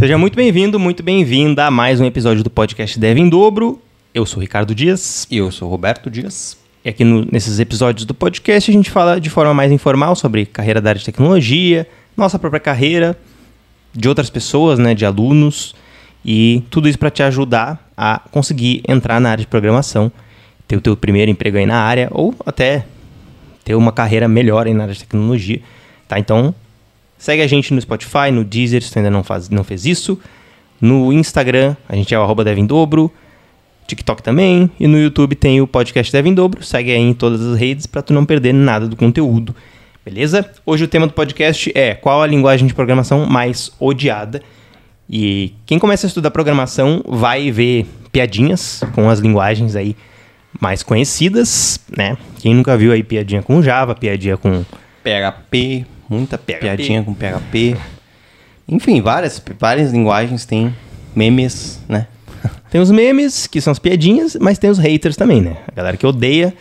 Seja 0.00 0.16
muito 0.16 0.34
bem-vindo, 0.34 0.80
muito 0.80 1.02
bem-vinda 1.02 1.66
a 1.66 1.70
mais 1.70 2.00
um 2.00 2.06
episódio 2.06 2.42
do 2.42 2.48
podcast 2.48 2.98
Dev 2.98 3.18
em 3.18 3.28
Dobro. 3.28 3.82
Eu 4.14 4.24
sou 4.24 4.38
o 4.38 4.40
Ricardo 4.40 4.74
Dias. 4.74 5.26
E 5.30 5.36
eu 5.36 5.52
sou 5.52 5.68
o 5.68 5.70
Roberto 5.70 6.10
Dias. 6.10 6.56
E 6.82 6.88
aqui 6.88 7.04
no- 7.04 7.26
nesses 7.30 7.58
episódios 7.58 8.06
do 8.06 8.14
podcast 8.14 8.70
a 8.70 8.72
gente 8.72 8.90
fala 8.90 9.20
de 9.20 9.28
forma 9.28 9.52
mais 9.52 9.70
informal 9.70 10.16
sobre 10.16 10.46
carreira 10.46 10.80
da 10.80 10.88
área 10.88 10.98
de 10.98 11.04
tecnologia, 11.04 11.86
nossa 12.16 12.38
própria 12.38 12.58
carreira, 12.58 13.14
de 13.92 14.08
outras 14.08 14.30
pessoas, 14.30 14.78
né, 14.78 14.94
de 14.94 15.04
alunos, 15.04 15.74
e 16.24 16.62
tudo 16.70 16.88
isso 16.88 16.98
para 16.98 17.10
te 17.10 17.22
ajudar 17.22 17.86
a 17.94 18.22
conseguir 18.30 18.82
entrar 18.88 19.20
na 19.20 19.32
área 19.32 19.42
de 19.44 19.48
programação, 19.48 20.10
ter 20.66 20.78
o 20.78 20.80
teu 20.80 20.96
primeiro 20.96 21.30
emprego 21.30 21.58
aí 21.58 21.66
na 21.66 21.78
área, 21.78 22.08
ou 22.10 22.34
até 22.46 22.86
ter 23.62 23.74
uma 23.74 23.92
carreira 23.92 24.26
melhor 24.26 24.66
aí 24.66 24.72
na 24.72 24.84
área 24.84 24.94
de 24.94 25.00
tecnologia, 25.00 25.60
tá? 26.08 26.18
Então, 26.18 26.54
segue 27.20 27.42
a 27.42 27.46
gente 27.46 27.72
no 27.74 27.80
Spotify, 27.80 28.30
no 28.32 28.42
Deezer, 28.42 28.82
se 28.82 28.90
tu 28.90 28.98
ainda 28.98 29.10
não, 29.10 29.22
faz, 29.22 29.50
não 29.50 29.62
fez 29.62 29.84
isso, 29.84 30.18
no 30.80 31.12
Instagram, 31.12 31.76
a 31.86 31.94
gente 31.94 32.14
é 32.14 32.18
o 32.18 32.22
arroba 32.22 32.42
Dev 32.42 32.58
em 32.58 32.66
Dobro, 32.66 33.12
TikTok 33.86 34.22
também, 34.22 34.70
e 34.80 34.86
no 34.86 34.98
YouTube 34.98 35.36
tem 35.36 35.60
o 35.60 35.66
podcast 35.66 36.10
Dev 36.10 36.26
em 36.26 36.34
Dobro, 36.34 36.64
segue 36.64 36.90
aí 36.90 36.98
em 36.98 37.12
todas 37.12 37.42
as 37.42 37.58
redes 37.58 37.86
para 37.86 38.00
tu 38.00 38.14
não 38.14 38.24
perder 38.24 38.54
nada 38.54 38.88
do 38.88 38.96
conteúdo, 38.96 39.54
beleza? 40.02 40.50
Hoje 40.64 40.84
o 40.84 40.88
tema 40.88 41.06
do 41.06 41.12
podcast 41.12 41.70
é 41.74 41.94
qual 41.94 42.22
a 42.22 42.26
linguagem 42.26 42.66
de 42.66 42.72
programação 42.72 43.26
mais 43.26 43.70
odiada, 43.78 44.42
e 45.06 45.52
quem 45.66 45.78
começa 45.78 46.06
a 46.06 46.08
estudar 46.08 46.30
programação 46.30 47.04
vai 47.06 47.50
ver 47.50 47.86
piadinhas 48.10 48.82
com 48.94 49.10
as 49.10 49.18
linguagens 49.18 49.76
aí 49.76 49.94
mais 50.58 50.82
conhecidas, 50.82 51.78
né? 51.94 52.16
Quem 52.38 52.54
nunca 52.54 52.78
viu 52.78 52.92
aí 52.92 53.02
piadinha 53.02 53.42
com 53.42 53.60
Java, 53.60 53.94
piadinha 53.94 54.38
com 54.38 54.64
PHP, 55.02 55.84
muita 56.10 56.36
PHP. 56.36 56.58
piadinha 56.58 57.02
com 57.04 57.14
PHP. 57.14 57.76
Enfim, 58.68 59.00
várias, 59.00 59.42
várias 59.58 59.92
linguagens 59.92 60.44
têm 60.44 60.74
memes, 61.14 61.80
né? 61.88 62.08
Tem 62.70 62.80
os 62.80 62.90
memes, 62.90 63.46
que 63.46 63.60
são 63.60 63.70
as 63.70 63.78
piadinhas, 63.78 64.36
mas 64.40 64.56
tem 64.56 64.70
os 64.70 64.78
haters 64.78 65.16
também, 65.16 65.40
né? 65.40 65.56
A 65.66 65.72
galera 65.74 65.96
que 65.96 66.06
odeia 66.06 66.54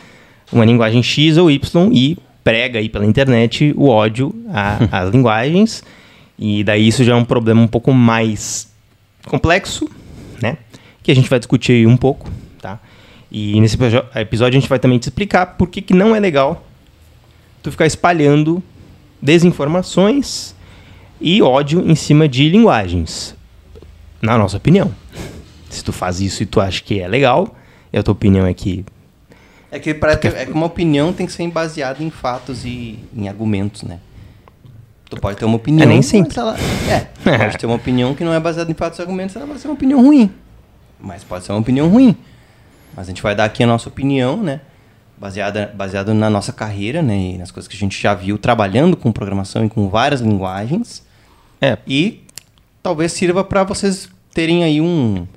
uma 0.52 0.66
linguagem 0.66 1.04
X 1.04 1.38
ou 1.38 1.52
Y 1.52 1.90
e 1.94 2.18
prega 2.44 2.80
aí 2.80 2.90
pela 2.90 3.06
internet 3.06 3.74
o 3.78 3.88
ódio 3.88 4.34
às 4.92 5.12
linguagens. 5.12 5.84
E 6.38 6.64
daí 6.64 6.88
isso 6.88 7.04
já 7.04 7.14
é 7.14 7.16
um 7.16 7.24
problema 7.24 7.62
um 7.62 7.68
pouco 7.68 7.94
mais 7.94 8.72
complexo, 9.28 9.88
né? 10.42 10.58
Que 11.04 11.12
a 11.12 11.16
gente 11.16 11.30
vai 11.30 11.38
discutir 11.38 11.74
aí 11.74 11.88
um 11.88 11.98
pouco, 11.98 12.30
tá? 12.60 12.80
E 13.32 13.62
nesse 13.62 13.78
episódio 14.16 14.58
a 14.58 14.60
gente 14.60 14.70
vai 14.70 14.80
também 14.80 14.98
te 14.98 15.04
explicar 15.04 15.46
por 15.46 15.70
que, 15.70 15.82
que 15.82 15.94
não 15.94 16.16
é 16.16 16.20
legal 16.20 16.66
tu 17.62 17.70
ficar 17.72 17.86
espalhando 17.86 18.64
desinformações 19.22 20.54
e 21.20 21.42
ódio 21.42 21.90
em 21.90 21.96
cima 21.96 22.28
de 22.28 22.50
linguagens. 22.50 23.36
Na 24.22 24.38
nossa 24.38 24.58
opinião. 24.58 24.94
Se 25.70 25.84
tu 25.84 25.94
faz 25.94 26.20
isso 26.20 26.44
e 26.44 26.46
tu 26.46 26.60
acha 26.60 26.82
que 26.84 27.00
é 27.00 27.08
legal, 27.08 27.56
e 27.94 27.98
a 27.98 28.04
tua 28.04 28.12
opinião 28.14 28.46
é 28.46 28.54
que. 28.54 28.86
É 29.72 29.78
que, 29.80 29.94
parece 29.94 30.20
que, 30.20 30.28
é 30.28 30.46
que 30.46 30.52
uma 30.52 30.66
opinião 30.66 31.14
tem 31.14 31.26
que 31.28 31.32
ser 31.32 31.48
baseada 31.50 32.04
em 32.04 32.10
fatos 32.10 32.66
e 32.66 32.98
em 33.16 33.30
argumentos, 33.30 33.84
né? 33.84 34.00
Tu 35.10 35.18
pode 35.18 35.38
ter 35.38 35.46
uma 35.46 35.56
opinião. 35.58 35.84
É, 35.84 35.86
nem 35.88 36.02
sempre. 36.02 36.38
ela- 36.40 36.56
é, 36.90 37.06
pode 37.38 37.58
ter 37.58 37.66
uma 37.66 37.76
opinião 37.76 38.14
que 38.16 38.24
não 38.24 38.34
é 38.34 38.40
baseada 38.40 38.72
em 38.72 38.74
fatos 38.74 38.98
e 39.00 39.02
argumentos, 39.02 39.36
ela 39.36 39.46
vai 39.46 39.58
ser 39.58 39.68
uma 39.68 39.74
opinião 39.76 40.02
ruim. 40.02 40.32
Mas 41.00 41.24
pode 41.24 41.46
ser 41.46 41.52
uma 41.52 41.60
opinião 41.62 41.88
ruim. 41.88 42.16
Mas 42.96 43.08
a 43.08 43.10
gente 43.12 43.22
vai 43.22 43.36
dar 43.36 43.46
aqui 43.46 43.64
a 43.64 43.68
nossa 43.68 43.88
opinião, 43.90 44.42
né? 44.42 44.60
Baseada, 45.20 45.74
baseada 45.76 46.14
na 46.14 46.30
nossa 46.30 46.54
carreira, 46.54 47.02
né? 47.02 47.18
E 47.34 47.38
nas 47.38 47.52
coisas 47.52 47.68
que 47.68 47.76
a 47.76 47.80
gente 47.80 48.02
já 48.02 48.14
viu 48.14 48.38
trabalhando 48.38 48.96
com 48.96 49.12
programação 49.12 49.66
e 49.66 49.70
com 49.70 49.90
várias 49.90 50.22
linguagens. 50.22 51.06
É, 51.62 51.78
E 51.86 52.24
talvez 52.82 53.12
sirva 53.12 53.44
para 53.44 53.64
vocês 53.66 54.08
terem 54.34 54.64
aí 54.64 54.80
um, 54.80 55.28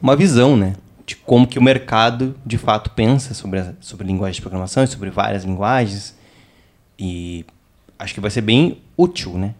uma 0.00 0.16
visão, 0.16 0.56
né? 0.56 0.74
De 1.06 1.14
como 1.16 1.46
que 1.46 1.58
o 1.58 1.62
mercado, 1.62 2.34
de 2.44 2.56
fato, 2.56 2.90
pensa 2.90 3.34
sobre, 3.34 3.60
a, 3.60 3.74
sobre 3.80 4.06
linguagem 4.06 4.36
de 4.36 4.40
programação 4.40 4.82
e 4.82 4.86
sobre 4.86 5.10
várias 5.10 5.44
linguagens. 5.44 6.16
E 6.98 7.44
acho 7.98 8.14
que 8.14 8.20
vai 8.20 8.30
ser 8.30 8.40
bem 8.40 8.78
útil, 8.96 9.36
né? 9.36 9.54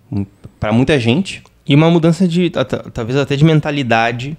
Para 0.58 0.72
muita 0.72 0.98
gente. 0.98 1.42
E 1.66 1.74
uma 1.74 1.90
mudança 1.90 2.26
de. 2.26 2.48
ta- 2.48 2.64
ta- 2.64 2.84
talvez 2.90 3.18
até 3.18 3.36
de 3.36 3.44
mentalidade. 3.44 4.36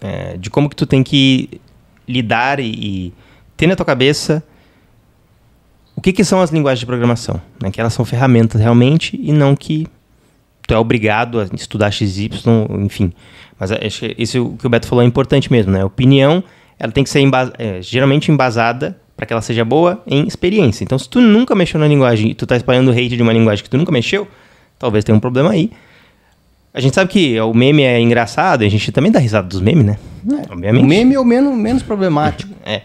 é, 0.00 0.36
de 0.36 0.48
como 0.50 0.68
que 0.68 0.76
tu 0.76 0.86
tem 0.86 1.02
que 1.02 1.60
lidar 2.06 2.60
e, 2.60 2.66
e 2.66 3.12
ter 3.56 3.66
na 3.66 3.76
tua 3.76 3.86
cabeça 3.86 4.42
o 5.96 6.00
que, 6.00 6.12
que 6.12 6.24
são 6.24 6.40
as 6.40 6.50
linguagens 6.50 6.80
de 6.80 6.86
programação. 6.86 7.40
Né? 7.62 7.70
Que 7.70 7.80
elas 7.80 7.94
são 7.94 8.04
ferramentas 8.04 8.60
realmente 8.60 9.18
e 9.22 9.32
não 9.32 9.54
que 9.54 9.86
tu 10.66 10.74
é 10.74 10.78
obrigado 10.78 11.40
a 11.40 11.44
estudar 11.54 11.90
XY, 11.90 12.30
enfim. 12.84 13.12
Mas 13.58 13.70
acho 13.70 14.00
que 14.00 14.14
isso 14.18 14.56
que 14.58 14.66
o 14.66 14.70
Beto 14.70 14.86
falou 14.86 15.02
é 15.04 15.06
importante 15.06 15.50
mesmo, 15.52 15.70
né? 15.72 15.82
A 15.82 15.86
opinião, 15.86 16.42
ela 16.78 16.90
tem 16.90 17.04
que 17.04 17.10
ser 17.10 17.20
embas- 17.20 17.52
é, 17.58 17.80
geralmente 17.80 18.30
embasada 18.32 18.98
para 19.16 19.26
que 19.26 19.32
ela 19.32 19.42
seja 19.42 19.64
boa 19.64 20.02
em 20.06 20.26
experiência. 20.26 20.82
Então, 20.82 20.98
se 20.98 21.08
tu 21.08 21.20
nunca 21.20 21.54
mexeu 21.54 21.78
na 21.78 21.86
linguagem 21.86 22.30
e 22.30 22.34
tu 22.34 22.46
tá 22.46 22.56
espalhando 22.56 22.90
hate 22.90 23.16
de 23.16 23.22
uma 23.22 23.32
linguagem 23.32 23.62
que 23.62 23.70
tu 23.70 23.76
nunca 23.78 23.92
mexeu, 23.92 24.26
talvez 24.78 25.04
tenha 25.04 25.14
um 25.16 25.20
problema 25.20 25.50
aí. 25.50 25.70
A 26.72 26.80
gente 26.80 26.94
sabe 26.94 27.08
que 27.12 27.40
o 27.40 27.54
meme 27.54 27.82
é 27.84 28.00
engraçado, 28.00 28.64
a 28.64 28.68
gente 28.68 28.90
também 28.90 29.12
dá 29.12 29.20
risada 29.20 29.46
dos 29.46 29.60
memes, 29.60 29.84
né? 29.84 29.98
O 30.82 30.84
meme 30.84 31.14
é 31.14 31.20
o 31.20 31.24
menos, 31.24 31.54
menos 31.56 31.82
problemático. 31.84 32.52
É. 32.66 32.82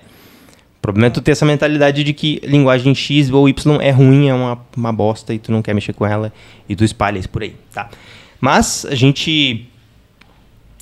O 0.79 0.81
problema 0.81 1.07
é 1.07 1.09
tu 1.09 1.21
ter 1.21 1.31
essa 1.31 1.45
mentalidade 1.45 2.03
de 2.03 2.13
que 2.13 2.39
linguagem 2.43 2.95
X 2.95 3.29
ou 3.29 3.49
Y 3.49 3.81
é 3.81 3.91
ruim, 3.91 4.29
é 4.29 4.33
uma, 4.33 4.57
uma 4.75 4.93
bosta 4.93 5.33
e 5.33 5.37
tu 5.37 5.51
não 5.51 5.61
quer 5.61 5.75
mexer 5.75 5.91
com 5.91 6.05
ela 6.05 6.31
e 6.69 6.75
tu 6.75 6.85
espalha 6.85 7.19
isso 7.19 7.29
por 7.29 7.43
aí, 7.43 7.53
tá? 7.73 7.89
Mas 8.39 8.85
a 8.85 8.95
gente. 8.95 9.67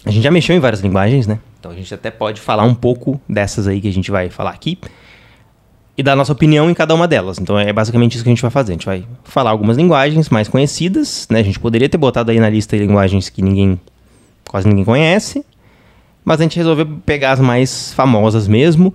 A 0.06 0.12
gente 0.12 0.24
já 0.24 0.32
mexeu 0.32 0.56
em 0.56 0.60
várias 0.60 0.82
linguagens, 0.82 1.26
né? 1.26 1.40
Então 1.60 1.72
a 1.72 1.76
gente 1.76 1.92
até 1.94 2.12
pode 2.12 2.40
falar 2.40 2.64
um 2.64 2.76
pouco 2.76 3.20
dessas 3.28 3.68
aí 3.68 3.82
que 3.82 3.88
a 3.88 3.94
gente 3.94 4.12
vai 4.12 4.30
falar 4.30 4.52
aqui 4.52 4.78
e 5.98 6.04
dar 6.04 6.16
nossa 6.16 6.32
opinião 6.32 6.70
em 6.70 6.74
cada 6.74 6.94
uma 6.94 7.08
delas. 7.08 7.40
Então 7.40 7.58
é 7.58 7.74
basicamente 7.74 8.14
isso 8.14 8.24
que 8.24 8.30
a 8.30 8.32
gente 8.32 8.42
vai 8.42 8.52
fazer. 8.52 8.74
A 8.74 8.76
gente 8.76 8.86
vai 8.86 9.04
falar 9.24 9.50
algumas 9.50 9.76
linguagens 9.78 10.30
mais 10.30 10.48
conhecidas, 10.48 11.28
né? 11.30 11.40
A 11.40 11.44
gente 11.44 11.60
poderia 11.60 11.90
ter 11.90 11.98
botado 11.98 12.30
aí 12.30 12.40
na 12.40 12.50
lista 12.50 12.78
linguagens 12.78 13.30
que 13.30 13.42
ninguém, 13.42 13.80
quase 14.48 14.68
ninguém 14.68 14.86
conhece, 14.86 15.44
mas 16.24 16.40
a 16.40 16.44
gente 16.44 16.56
resolveu 16.56 16.86
pegar 17.04 17.32
as 17.32 17.40
mais 17.40 17.94
famosas 17.94 18.48
mesmo, 18.48 18.94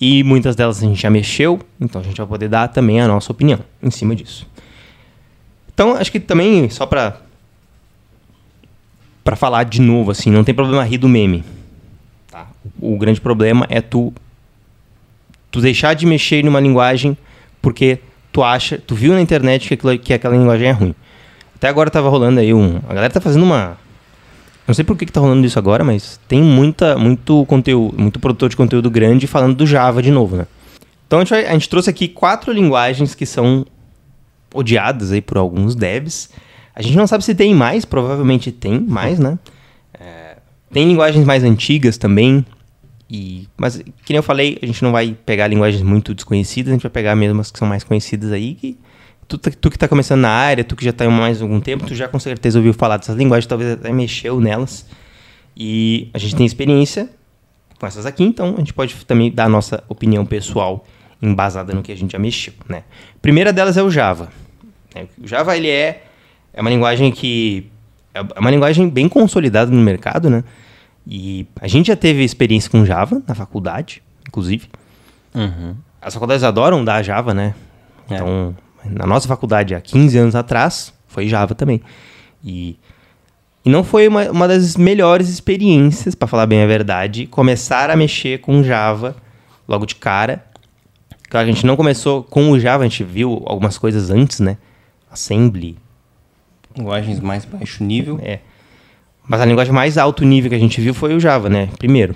e 0.00 0.22
muitas 0.24 0.56
delas 0.56 0.82
a 0.82 0.86
gente 0.86 1.00
já 1.00 1.10
mexeu, 1.10 1.60
então 1.80 2.00
a 2.00 2.04
gente 2.04 2.16
vai 2.16 2.26
poder 2.26 2.48
dar 2.48 2.68
também 2.68 3.00
a 3.00 3.06
nossa 3.06 3.30
opinião 3.30 3.60
em 3.82 3.90
cima 3.90 4.14
disso. 4.14 4.46
Então, 5.72 5.94
acho 5.96 6.12
que 6.12 6.20
também, 6.20 6.68
só 6.68 6.84
pra, 6.84 7.16
pra 9.24 9.36
falar 9.36 9.64
de 9.64 9.80
novo, 9.80 10.10
assim, 10.10 10.30
não 10.30 10.44
tem 10.44 10.54
problema 10.54 10.84
rir 10.84 10.98
do 10.98 11.08
meme. 11.08 11.44
Tá? 12.30 12.46
O, 12.80 12.96
grande 12.98 13.20
problema 13.20 13.66
é 13.68 13.80
tu, 13.80 14.12
tu 15.50 15.60
deixar 15.60 15.94
de 15.94 16.04
mexer 16.04 16.44
numa 16.44 16.60
linguagem 16.60 17.16
porque 17.60 18.00
tu 18.32 18.42
acha, 18.42 18.78
tu 18.78 18.94
viu 18.94 19.12
na 19.12 19.20
internet 19.20 19.68
que, 19.68 19.74
aquilo, 19.74 19.98
que 19.98 20.12
aquela 20.12 20.36
linguagem 20.36 20.68
é 20.68 20.72
ruim. 20.72 20.94
Até 21.54 21.68
agora 21.68 21.90
tava 21.90 22.08
rolando 22.08 22.40
aí 22.40 22.52
um. 22.52 22.80
A 22.88 22.94
galera 22.94 23.12
tá 23.12 23.20
fazendo 23.20 23.44
uma. 23.44 23.78
Não 24.72 24.74
sei 24.74 24.86
por 24.86 24.96
que, 24.96 25.04
que 25.04 25.12
tá 25.12 25.20
rolando 25.20 25.46
isso 25.46 25.58
agora, 25.58 25.84
mas 25.84 26.18
tem 26.26 26.42
muita, 26.42 26.96
muito 26.96 27.44
conteúdo, 27.44 27.94
muito 28.00 28.18
produtor 28.18 28.48
de 28.48 28.56
conteúdo 28.56 28.90
grande 28.90 29.26
falando 29.26 29.54
do 29.54 29.66
Java 29.66 30.00
de 30.02 30.10
novo, 30.10 30.34
né? 30.34 30.46
Então 31.06 31.18
a 31.18 31.22
gente, 31.22 31.28
vai- 31.30 31.44
a 31.46 31.52
gente 31.52 31.68
trouxe 31.68 31.90
aqui 31.90 32.08
quatro 32.08 32.50
linguagens 32.50 33.14
que 33.14 33.26
são 33.26 33.66
odiadas 34.54 35.12
aí 35.12 35.20
por 35.20 35.36
alguns 35.36 35.74
devs. 35.74 36.30
A 36.74 36.80
gente 36.80 36.96
não 36.96 37.06
sabe 37.06 37.22
se 37.22 37.34
tem 37.34 37.54
mais, 37.54 37.84
provavelmente 37.84 38.50
tem 38.50 38.80
mais, 38.80 39.18
né? 39.18 39.38
É, 40.00 40.38
tem 40.72 40.88
linguagens 40.88 41.26
mais 41.26 41.44
antigas 41.44 41.98
também. 41.98 42.42
E, 43.10 43.46
mas, 43.58 43.76
que 43.76 43.84
nem 44.08 44.16
eu 44.16 44.22
falei, 44.22 44.58
a 44.62 44.64
gente 44.64 44.82
não 44.82 44.90
vai 44.90 45.14
pegar 45.26 45.48
linguagens 45.48 45.82
muito 45.82 46.14
desconhecidas, 46.14 46.70
a 46.70 46.72
gente 46.72 46.82
vai 46.82 46.90
pegar 46.90 47.14
mesmo 47.14 47.42
as 47.42 47.50
que 47.50 47.58
são 47.58 47.68
mais 47.68 47.84
conhecidas 47.84 48.32
aí, 48.32 48.54
que 48.54 48.78
tu, 49.38 49.50
tá- 49.50 49.56
tu 49.60 49.70
que 49.70 49.78
tá 49.78 49.88
começando 49.88 50.20
na 50.20 50.30
área, 50.30 50.62
tu 50.64 50.74
que 50.76 50.84
já 50.84 50.92
tá 50.92 51.04
há 51.04 51.10
mais 51.10 51.40
algum 51.42 51.60
tempo, 51.60 51.86
tu 51.86 51.94
já 51.94 52.08
com 52.08 52.18
certeza 52.18 52.58
ouviu 52.58 52.72
falar 52.74 52.96
dessas 52.96 53.16
linguagens, 53.16 53.46
talvez 53.46 53.72
até 53.72 53.92
mexeu 53.92 54.40
nelas. 54.40 54.86
E 55.56 56.08
a 56.14 56.18
gente 56.18 56.34
tem 56.36 56.46
experiência 56.46 57.08
com 57.78 57.86
essas 57.86 58.06
aqui, 58.06 58.22
então 58.24 58.54
a 58.54 58.58
gente 58.58 58.72
pode 58.72 58.94
também 59.06 59.30
dar 59.30 59.44
a 59.44 59.48
nossa 59.48 59.82
opinião 59.88 60.24
pessoal 60.24 60.84
embasada 61.20 61.72
no 61.72 61.82
que 61.82 61.92
a 61.92 61.96
gente 61.96 62.12
já 62.12 62.18
mexeu, 62.18 62.52
né? 62.68 62.82
Primeira 63.20 63.52
delas 63.52 63.76
é 63.76 63.82
o 63.82 63.90
Java. 63.90 64.28
né? 64.94 65.06
O 65.22 65.26
Java, 65.26 65.56
ele 65.56 65.68
é, 65.68 66.04
é 66.52 66.60
uma 66.60 66.70
linguagem 66.70 67.10
que... 67.12 67.66
É 68.14 68.20
uma 68.38 68.50
linguagem 68.50 68.88
bem 68.88 69.08
consolidada 69.08 69.70
no 69.70 69.80
mercado, 69.80 70.28
né? 70.28 70.44
E 71.06 71.46
a 71.60 71.66
gente 71.68 71.86
já 71.88 71.96
teve 71.96 72.22
experiência 72.24 72.70
com 72.70 72.84
Java 72.84 73.22
na 73.26 73.34
faculdade, 73.34 74.02
inclusive. 74.28 74.68
As 76.00 76.12
faculdades 76.14 76.44
adoram 76.44 76.84
dar 76.84 77.02
Java, 77.02 77.32
né? 77.32 77.54
É. 78.10 78.16
Na 78.84 79.06
nossa 79.06 79.28
faculdade, 79.28 79.74
há 79.74 79.80
15 79.80 80.18
anos 80.18 80.34
atrás, 80.34 80.92
foi 81.06 81.28
Java 81.28 81.54
também. 81.54 81.80
E, 82.44 82.76
e 83.64 83.70
não 83.70 83.84
foi 83.84 84.08
uma, 84.08 84.30
uma 84.30 84.48
das 84.48 84.76
melhores 84.76 85.28
experiências, 85.28 86.14
para 86.14 86.28
falar 86.28 86.46
bem 86.46 86.62
a 86.62 86.66
verdade, 86.66 87.26
começar 87.26 87.90
a 87.90 87.96
mexer 87.96 88.40
com 88.40 88.62
Java 88.62 89.16
logo 89.68 89.86
de 89.86 89.94
cara. 89.94 90.44
Claro, 91.28 91.48
a 91.48 91.52
gente 91.52 91.64
não 91.64 91.76
começou 91.76 92.22
com 92.22 92.50
o 92.50 92.58
Java, 92.58 92.84
a 92.84 92.88
gente 92.88 93.04
viu 93.04 93.42
algumas 93.46 93.78
coisas 93.78 94.10
antes, 94.10 94.40
né? 94.40 94.58
Assembly, 95.10 95.76
Linguagens 96.76 97.20
mais 97.20 97.44
baixo 97.44 97.84
nível. 97.84 98.18
é. 98.22 98.40
Mas 99.26 99.40
a 99.40 99.44
linguagem 99.44 99.72
mais 99.72 99.96
alto 99.96 100.24
nível 100.24 100.50
que 100.50 100.56
a 100.56 100.58
gente 100.58 100.80
viu 100.80 100.92
foi 100.92 101.14
o 101.14 101.20
Java, 101.20 101.48
né? 101.48 101.68
Primeiro. 101.78 102.14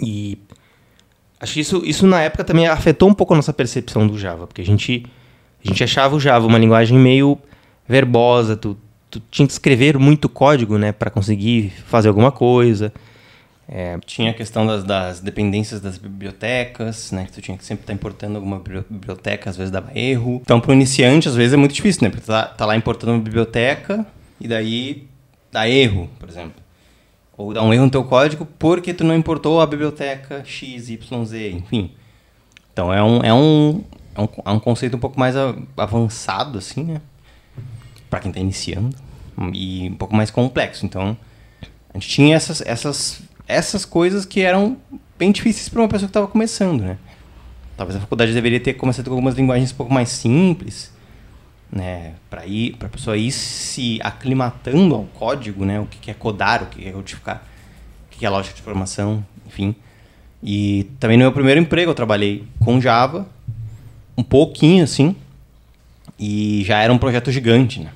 E 0.00 0.36
acho 1.38 1.54
que 1.54 1.60
isso, 1.60 1.82
isso 1.84 2.06
na 2.06 2.20
época 2.20 2.42
também 2.42 2.66
afetou 2.66 3.08
um 3.08 3.14
pouco 3.14 3.34
a 3.34 3.36
nossa 3.36 3.52
percepção 3.52 4.06
do 4.06 4.18
Java, 4.18 4.46
porque 4.46 4.62
a 4.62 4.64
gente, 4.64 5.06
a 5.64 5.68
gente 5.68 5.84
achava 5.84 6.16
o 6.16 6.20
Java 6.20 6.46
uma 6.46 6.58
linguagem 6.58 6.98
meio 6.98 7.38
verbosa, 7.88 8.56
tu, 8.56 8.76
tu 9.10 9.20
tinha 9.30 9.46
que 9.46 9.52
escrever 9.52 9.98
muito 9.98 10.28
código, 10.28 10.78
né, 10.78 10.92
para 10.92 11.10
conseguir 11.10 11.72
fazer 11.86 12.08
alguma 12.08 12.32
coisa. 12.32 12.92
É, 13.68 13.98
tinha 14.04 14.32
a 14.32 14.34
questão 14.34 14.66
das, 14.66 14.84
das, 14.84 15.20
dependências 15.20 15.80
das 15.80 15.96
bibliotecas, 15.96 17.10
né? 17.10 17.24
Que 17.24 17.32
tu 17.32 17.40
tinha 17.40 17.56
que 17.56 17.64
sempre 17.64 17.84
estar 17.84 17.92
tá 17.92 17.96
importando 17.96 18.36
alguma 18.36 18.60
biblioteca, 18.90 19.48
às 19.48 19.56
vezes 19.56 19.70
dava 19.70 19.90
erro. 19.94 20.42
Então, 20.42 20.60
para 20.60 20.72
o 20.72 20.74
iniciante, 20.74 21.26
às 21.28 21.34
vezes 21.34 21.54
é 21.54 21.56
muito 21.56 21.72
difícil, 21.72 22.02
né? 22.02 22.10
Porque 22.10 22.22
tu 22.22 22.26
tá, 22.26 22.44
tá 22.44 22.66
lá 22.66 22.76
importando 22.76 23.14
uma 23.14 23.22
biblioteca 23.22 24.04
e 24.38 24.46
daí 24.46 25.08
dá 25.50 25.66
erro, 25.66 26.10
por 26.18 26.28
exemplo. 26.28 26.62
Ou 27.34 27.54
dá 27.54 27.62
um 27.62 27.72
erro 27.72 27.84
no 27.84 27.90
teu 27.90 28.04
código 28.04 28.46
porque 28.58 28.92
tu 28.92 29.04
não 29.04 29.16
importou 29.16 29.60
a 29.60 29.66
biblioteca 29.66 30.42
X, 30.44 30.90
Y, 30.90 31.24
Z, 31.24 31.50
enfim. 31.52 31.92
Então, 32.72 32.92
é 32.92 33.02
um, 33.02 33.22
é 33.22 33.32
um, 33.32 33.82
é 34.14 34.20
um, 34.20 34.28
é 34.44 34.50
um 34.50 34.60
conceito 34.60 34.96
um 34.96 35.00
pouco 35.00 35.18
mais 35.18 35.34
avançado, 35.76 36.58
assim, 36.58 36.84
né? 36.84 37.00
Para 38.08 38.20
quem 38.20 38.30
está 38.30 38.40
iniciando. 38.40 38.96
E 39.52 39.88
um 39.88 39.94
pouco 39.94 40.14
mais 40.14 40.30
complexo. 40.30 40.84
Então, 40.84 41.16
a 41.92 41.98
gente 41.98 42.08
tinha 42.08 42.36
essas, 42.36 42.60
essas 42.62 43.22
essas 43.46 43.84
coisas 43.84 44.24
que 44.24 44.40
eram 44.40 44.76
bem 45.18 45.30
difíceis 45.30 45.68
para 45.68 45.80
uma 45.80 45.88
pessoa 45.88 46.06
que 46.06 46.10
estava 46.10 46.26
começando, 46.26 46.82
né? 46.82 46.98
Talvez 47.76 47.96
a 47.96 48.00
faculdade 48.00 48.32
deveria 48.32 48.60
ter 48.60 48.74
começado 48.74 49.06
com 49.06 49.12
algumas 49.12 49.34
linguagens 49.34 49.72
um 49.72 49.76
pouco 49.76 49.92
mais 49.92 50.08
simples, 50.08 50.92
né? 51.70 52.14
Para 52.30 52.46
ir, 52.46 52.76
para 52.76 52.88
pessoa 52.88 53.16
ir 53.16 53.30
se 53.30 53.98
aclimatando 54.02 54.94
ao 54.94 55.04
código, 55.04 55.64
né? 55.64 55.80
O 55.80 55.86
que 55.86 56.10
é 56.10 56.14
codar, 56.14 56.62
o 56.62 56.66
que 56.66 56.86
é 56.86 56.92
codificar, 56.92 57.46
o 58.06 58.10
que 58.10 58.24
é 58.24 58.30
lógica 58.30 58.54
de 58.54 58.62
programação, 58.62 59.24
enfim. 59.46 59.74
E 60.42 60.84
também 60.98 61.16
no 61.16 61.24
meu 61.24 61.32
primeiro 61.32 61.60
emprego 61.60 61.90
eu 61.90 61.94
trabalhei 61.94 62.44
com 62.58 62.80
Java, 62.80 63.28
um 64.16 64.22
pouquinho 64.22 64.84
assim, 64.84 65.16
e 66.18 66.62
já 66.64 66.80
era 66.80 66.92
um 66.92 66.98
projeto 66.98 67.30
gigante, 67.30 67.80
né? 67.80 67.92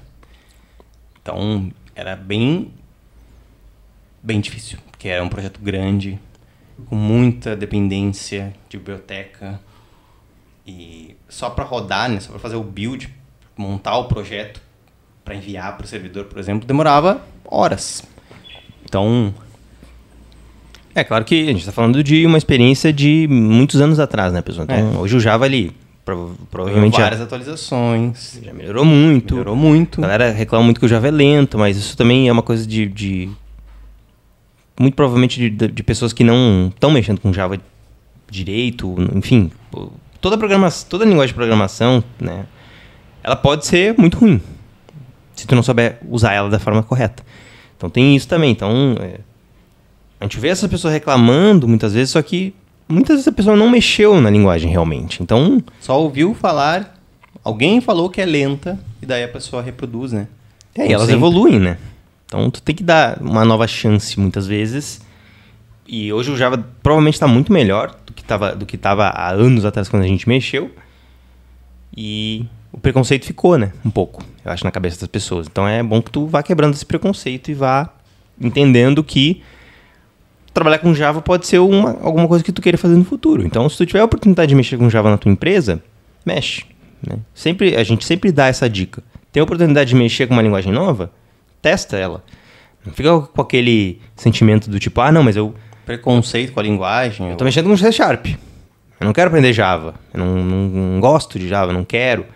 Então 1.23 1.71
era 1.95 2.15
bem 2.17 2.71
bem 4.23 4.41
difícil 4.41 4.79
que 4.99 5.09
era 5.09 5.23
um 5.23 5.29
projeto 5.29 5.61
grande, 5.61 6.19
com 6.87 6.97
muita 6.97 7.55
dependência 7.55 8.53
de 8.69 8.77
biblioteca. 8.77 9.61
E 10.67 11.17
só 11.29 11.49
para 11.49 11.65
rodar, 11.65 12.11
né, 12.11 12.19
só 12.19 12.31
para 12.31 12.41
fazer 12.41 12.57
o 12.57 12.63
build, 12.63 13.09
montar 13.57 13.97
o 13.99 14.07
projeto 14.07 14.61
para 15.25 15.35
enviar 15.35 15.77
para 15.77 15.85
o 15.85 15.89
servidor, 15.89 16.25
por 16.25 16.39
exemplo, 16.39 16.67
demorava 16.67 17.25
horas. 17.45 18.03
Então. 18.85 19.33
É 20.95 21.05
claro 21.05 21.25
que 21.25 21.43
a 21.43 21.53
gente 21.53 21.61
está 21.61 21.73
falando 21.73 22.03
de 22.03 22.25
uma 22.25 22.39
experiência 22.39 22.93
de 22.93 23.29
muitos 23.29 23.81
anos 23.81 24.01
atrás, 24.01 24.33
né, 24.33 24.41
pessoal? 24.41 24.65
Então, 24.65 24.95
é. 24.95 24.99
hoje 24.99 25.15
o 25.15 25.21
Java 25.21 25.45
ali 25.45 25.73
provavelmente 26.51 26.99
várias 26.99 27.19
já, 27.19 27.25
atualizações. 27.25 28.41
Já 28.43 28.53
melhorou 28.53 28.85
muito. 28.85 29.35
Melhorou 29.35 29.57
muito. 29.57 29.99
A 29.99 30.03
galera 30.03 30.31
reclama 30.31 30.65
muito 30.65 30.79
que 30.79 30.87
o 30.87 30.89
Java 30.89 31.09
é 31.09 31.11
lento, 31.11 31.59
mas 31.59 31.77
isso 31.77 31.97
também 31.97 32.29
é 32.29 32.33
uma 32.33 32.43
coisa 32.43 32.67
de, 32.67 32.87
de 32.87 33.29
muito 34.79 34.95
provavelmente 34.95 35.51
de, 35.51 35.69
de 35.69 35.83
pessoas 35.83 36.13
que 36.13 36.23
não 36.23 36.69
estão 36.73 36.91
mexendo 36.91 37.21
com 37.21 37.33
Java 37.33 37.61
direito, 38.31 38.95
enfim, 39.15 39.51
toda 40.21 40.37
programação, 40.37 40.89
toda 40.89 41.05
linguagem 41.05 41.29
de 41.29 41.35
programação, 41.35 42.03
né, 42.21 42.47
ela 43.23 43.37
pode 43.37 43.65
ser 43.65 43.95
muito 43.97 44.19
ruim 44.19 44.41
se 45.35 45.47
tu 45.47 45.55
não 45.55 45.63
souber 45.63 45.99
usar 46.09 46.33
ela 46.33 46.49
da 46.49 46.59
forma 46.59 46.83
correta. 46.83 47.23
Então 47.77 47.91
tem 47.91 48.17
isso 48.17 48.27
também. 48.27 48.51
Então 48.51 48.97
é, 49.01 49.21
a 50.19 50.25
gente 50.25 50.41
vê 50.41 50.49
essa 50.49 50.69
pessoa 50.69 50.93
reclamando 50.93 51.69
muitas 51.69 51.93
vezes, 51.93 52.11
só 52.11 52.23
que 52.23 52.55
muitas 52.89 53.17
vezes 53.17 53.29
a 53.29 53.33
pessoa 53.33 53.57
não 53.57 53.69
mexeu 53.69 54.21
na 54.21 54.31
linguagem 54.31 54.71
realmente. 54.71 55.23
Então 55.23 55.63
só 55.81 56.01
ouviu 56.01 56.35
falar, 56.35 56.99
alguém 57.43 57.81
falou 57.81 58.09
que 58.11 58.21
é 58.21 58.27
lenta 58.27 58.79
e 59.03 59.07
daí 59.07 59.25
a 59.25 59.29
pessoa 59.29 59.63
reproduz, 59.63 60.13
né? 60.13 60.29
É, 60.75 60.89
e 60.89 60.93
elas 60.93 61.07
sempre. 61.07 61.19
evoluem, 61.19 61.59
né? 61.59 61.79
Então 62.27 62.51
tu 62.51 62.61
tem 62.61 62.75
que 62.75 62.83
dar 62.83 63.19
uma 63.21 63.45
nova 63.45 63.67
chance 63.67 64.19
muitas 64.19 64.47
vezes. 64.47 65.01
E 65.89 66.13
hoje 66.13 66.31
o 66.31 66.37
Java 66.37 66.65
provavelmente 66.83 67.15
está 67.15 67.29
muito 67.29 67.53
melhor 67.53 67.95
do 68.05 68.13
que 68.13 68.23
estava 68.23 68.55
do 68.55 68.67
que 68.67 68.77
tava 68.77 69.07
há 69.07 69.31
anos 69.31 69.65
atrás 69.65 69.89
quando 69.89 70.03
a 70.03 70.07
gente 70.07 70.29
mexeu. 70.29 70.71
E 71.97 72.45
o 72.73 72.79
preconceito 72.79 73.25
ficou, 73.25 73.57
né? 73.57 73.73
Um 73.85 73.91
pouco, 73.91 74.23
eu 74.45 74.53
acho, 74.53 74.65
na 74.65 74.71
cabeça 74.71 75.01
das 75.01 75.09
pessoas. 75.09 75.47
Então 75.47 75.67
é 75.67 75.83
bom 75.83 76.03
que 76.03 76.11
tu 76.11 76.27
vá 76.27 76.43
quebrando 76.43 76.75
esse 76.75 76.85
preconceito 76.85 77.51
e 77.51 77.55
vá 77.55 77.91
entendendo 78.39 79.03
que 79.03 79.43
trabalhar 80.57 80.79
com 80.79 80.95
Java 80.95 81.23
pode 81.23 81.47
ser 81.47 81.59
uma, 81.59 81.97
alguma 82.01 82.27
coisa 82.27 82.43
que 82.43 82.51
tu 82.51 82.61
queira 82.61 82.77
fazer 82.77 82.97
no 82.97 83.05
futuro. 83.05 83.47
Então, 83.47 83.69
se 83.69 83.77
tu 83.77 83.87
tiver 83.87 84.01
a 84.01 84.05
oportunidade 84.05 84.49
de 84.49 84.55
mexer 84.55 84.77
com 84.77 84.91
Java 84.91 85.11
na 85.11 85.19
tua 85.19 85.31
empresa, 85.31 85.83
mexe. 86.25 86.65
Né? 87.07 87.19
Sempre, 87.35 87.77
a 87.77 87.85
gente 87.85 88.05
sempre 88.05 88.33
dá 88.33 88.47
essa 88.47 88.69
dica. 88.69 89.03
Tem 89.31 89.41
a 89.41 89.45
oportunidade 89.45 89.91
de 89.91 89.97
mexer 89.97 90.27
com 90.27 90.33
uma 90.33 90.43
linguagem 90.43 90.73
nova? 90.73 91.13
testa 91.67 91.97
ela. 91.97 92.23
Não 92.85 92.93
fica 92.93 93.21
com 93.21 93.43
aquele 93.43 94.01
sentimento 94.15 94.71
do 94.71 94.79
tipo, 94.79 95.01
ah, 95.01 95.11
não, 95.11 95.25
mas 95.25 95.35
eu. 95.35 95.53
Preconceito 95.85 96.53
com 96.53 96.61
a 96.61 96.63
linguagem. 96.63 97.31
Eu 97.31 97.37
tô 97.37 97.45
mexendo 97.45 97.69
com 97.69 97.77
C 97.77 97.91
Sharp. 97.91 98.27
Eu 99.01 99.05
não 99.05 99.13
quero 99.13 99.29
aprender 99.29 99.53
Java. 99.53 99.95
Eu 100.15 100.21
não, 100.21 100.37
não, 100.37 100.69
não 100.69 101.01
gosto 101.01 101.39
de 101.39 101.49
Java, 101.49 101.73
não 101.73 101.85
quero. 101.85 102.27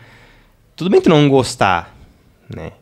Tudo 0.74 0.90
bem 0.90 1.00
tu 1.00 1.08
não 1.08 1.28
gostar, 1.28 1.94
né? 2.54 2.72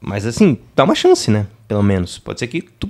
Mas 0.00 0.26
assim, 0.26 0.58
dá 0.76 0.84
uma 0.84 0.94
chance, 0.94 1.30
né? 1.30 1.46
Pelo 1.66 1.82
menos. 1.82 2.18
Pode 2.18 2.40
ser 2.40 2.46
que 2.46 2.60
tu 2.60 2.88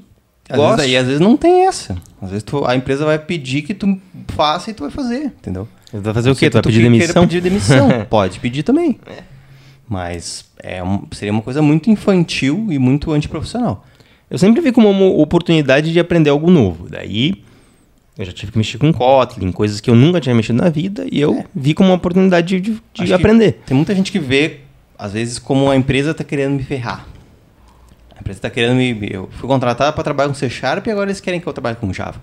às 0.48 0.58
vezes, 0.58 0.80
aí, 0.80 0.96
às 0.96 1.06
vezes 1.06 1.20
não 1.20 1.36
tem 1.36 1.66
essa. 1.66 1.96
Às 2.20 2.30
vezes 2.30 2.42
tu, 2.42 2.64
a 2.66 2.74
empresa 2.74 3.04
vai 3.04 3.18
pedir 3.18 3.62
que 3.62 3.74
tu 3.74 4.00
faça 4.28 4.70
e 4.70 4.74
tu 4.74 4.82
vai 4.82 4.90
fazer, 4.90 5.26
entendeu? 5.26 5.68
Vai 5.92 6.14
fazer 6.14 6.30
o 6.30 6.36
quê? 6.36 6.50
Tu 6.50 6.54
vai 6.54 6.62
pedir 6.62 6.82
demissão? 6.82 7.22
pedir 7.22 7.40
demissão. 7.40 8.06
Pode 8.10 8.40
pedir 8.40 8.62
também. 8.62 8.98
É. 9.06 9.22
Mas 9.88 10.44
é 10.62 10.82
seria 11.12 11.32
uma 11.32 11.42
coisa 11.42 11.62
muito 11.62 11.90
infantil 11.90 12.66
e 12.70 12.78
muito 12.78 13.12
antiprofissional. 13.12 13.84
Eu 14.30 14.36
sempre 14.36 14.60
vi 14.60 14.72
como 14.72 14.90
uma 14.90 15.06
oportunidade 15.06 15.92
de 15.92 15.98
aprender 15.98 16.30
algo 16.30 16.50
novo. 16.50 16.88
Daí 16.90 17.42
eu 18.18 18.24
já 18.24 18.32
tive 18.32 18.50
que 18.50 18.58
mexer 18.58 18.78
com 18.78 18.92
Kotlin, 18.92 19.52
coisas 19.52 19.80
que 19.80 19.88
eu 19.88 19.94
nunca 19.94 20.20
tinha 20.20 20.34
mexido 20.34 20.60
na 20.60 20.68
vida, 20.68 21.06
e 21.10 21.20
eu 21.20 21.34
é. 21.34 21.44
vi 21.54 21.72
como 21.72 21.90
uma 21.90 21.94
oportunidade 21.94 22.60
de, 22.60 22.82
de 22.92 23.14
aprender. 23.14 23.60
Tem 23.64 23.76
muita 23.76 23.94
gente 23.94 24.10
que 24.10 24.18
vê, 24.18 24.60
às 24.98 25.12
vezes, 25.12 25.38
como 25.38 25.70
a 25.70 25.76
empresa 25.76 26.10
está 26.10 26.24
querendo 26.24 26.54
me 26.54 26.64
ferrar. 26.64 27.06
Empresa 28.28 28.38
está 28.38 28.50
querendo 28.50 28.76
me. 28.76 29.08
Eu 29.10 29.28
fui 29.32 29.48
contratado 29.48 29.94
para 29.94 30.04
trabalhar 30.04 30.28
com 30.28 30.34
C 30.34 30.50
Sharp 30.50 30.86
e 30.86 30.90
agora 30.90 31.08
eles 31.08 31.20
querem 31.20 31.40
que 31.40 31.46
eu 31.46 31.52
trabalhe 31.52 31.76
com 31.76 31.90
Java. 31.92 32.20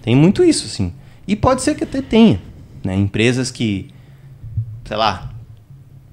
Tem 0.00 0.16
muito 0.16 0.42
isso, 0.42 0.66
sim. 0.68 0.92
E 1.26 1.36
pode 1.36 1.60
ser 1.60 1.74
que 1.74 1.84
até 1.84 2.00
tenha. 2.00 2.40
Né? 2.82 2.94
Empresas 2.96 3.50
que, 3.50 3.90
sei 4.86 4.96
lá, 4.96 5.30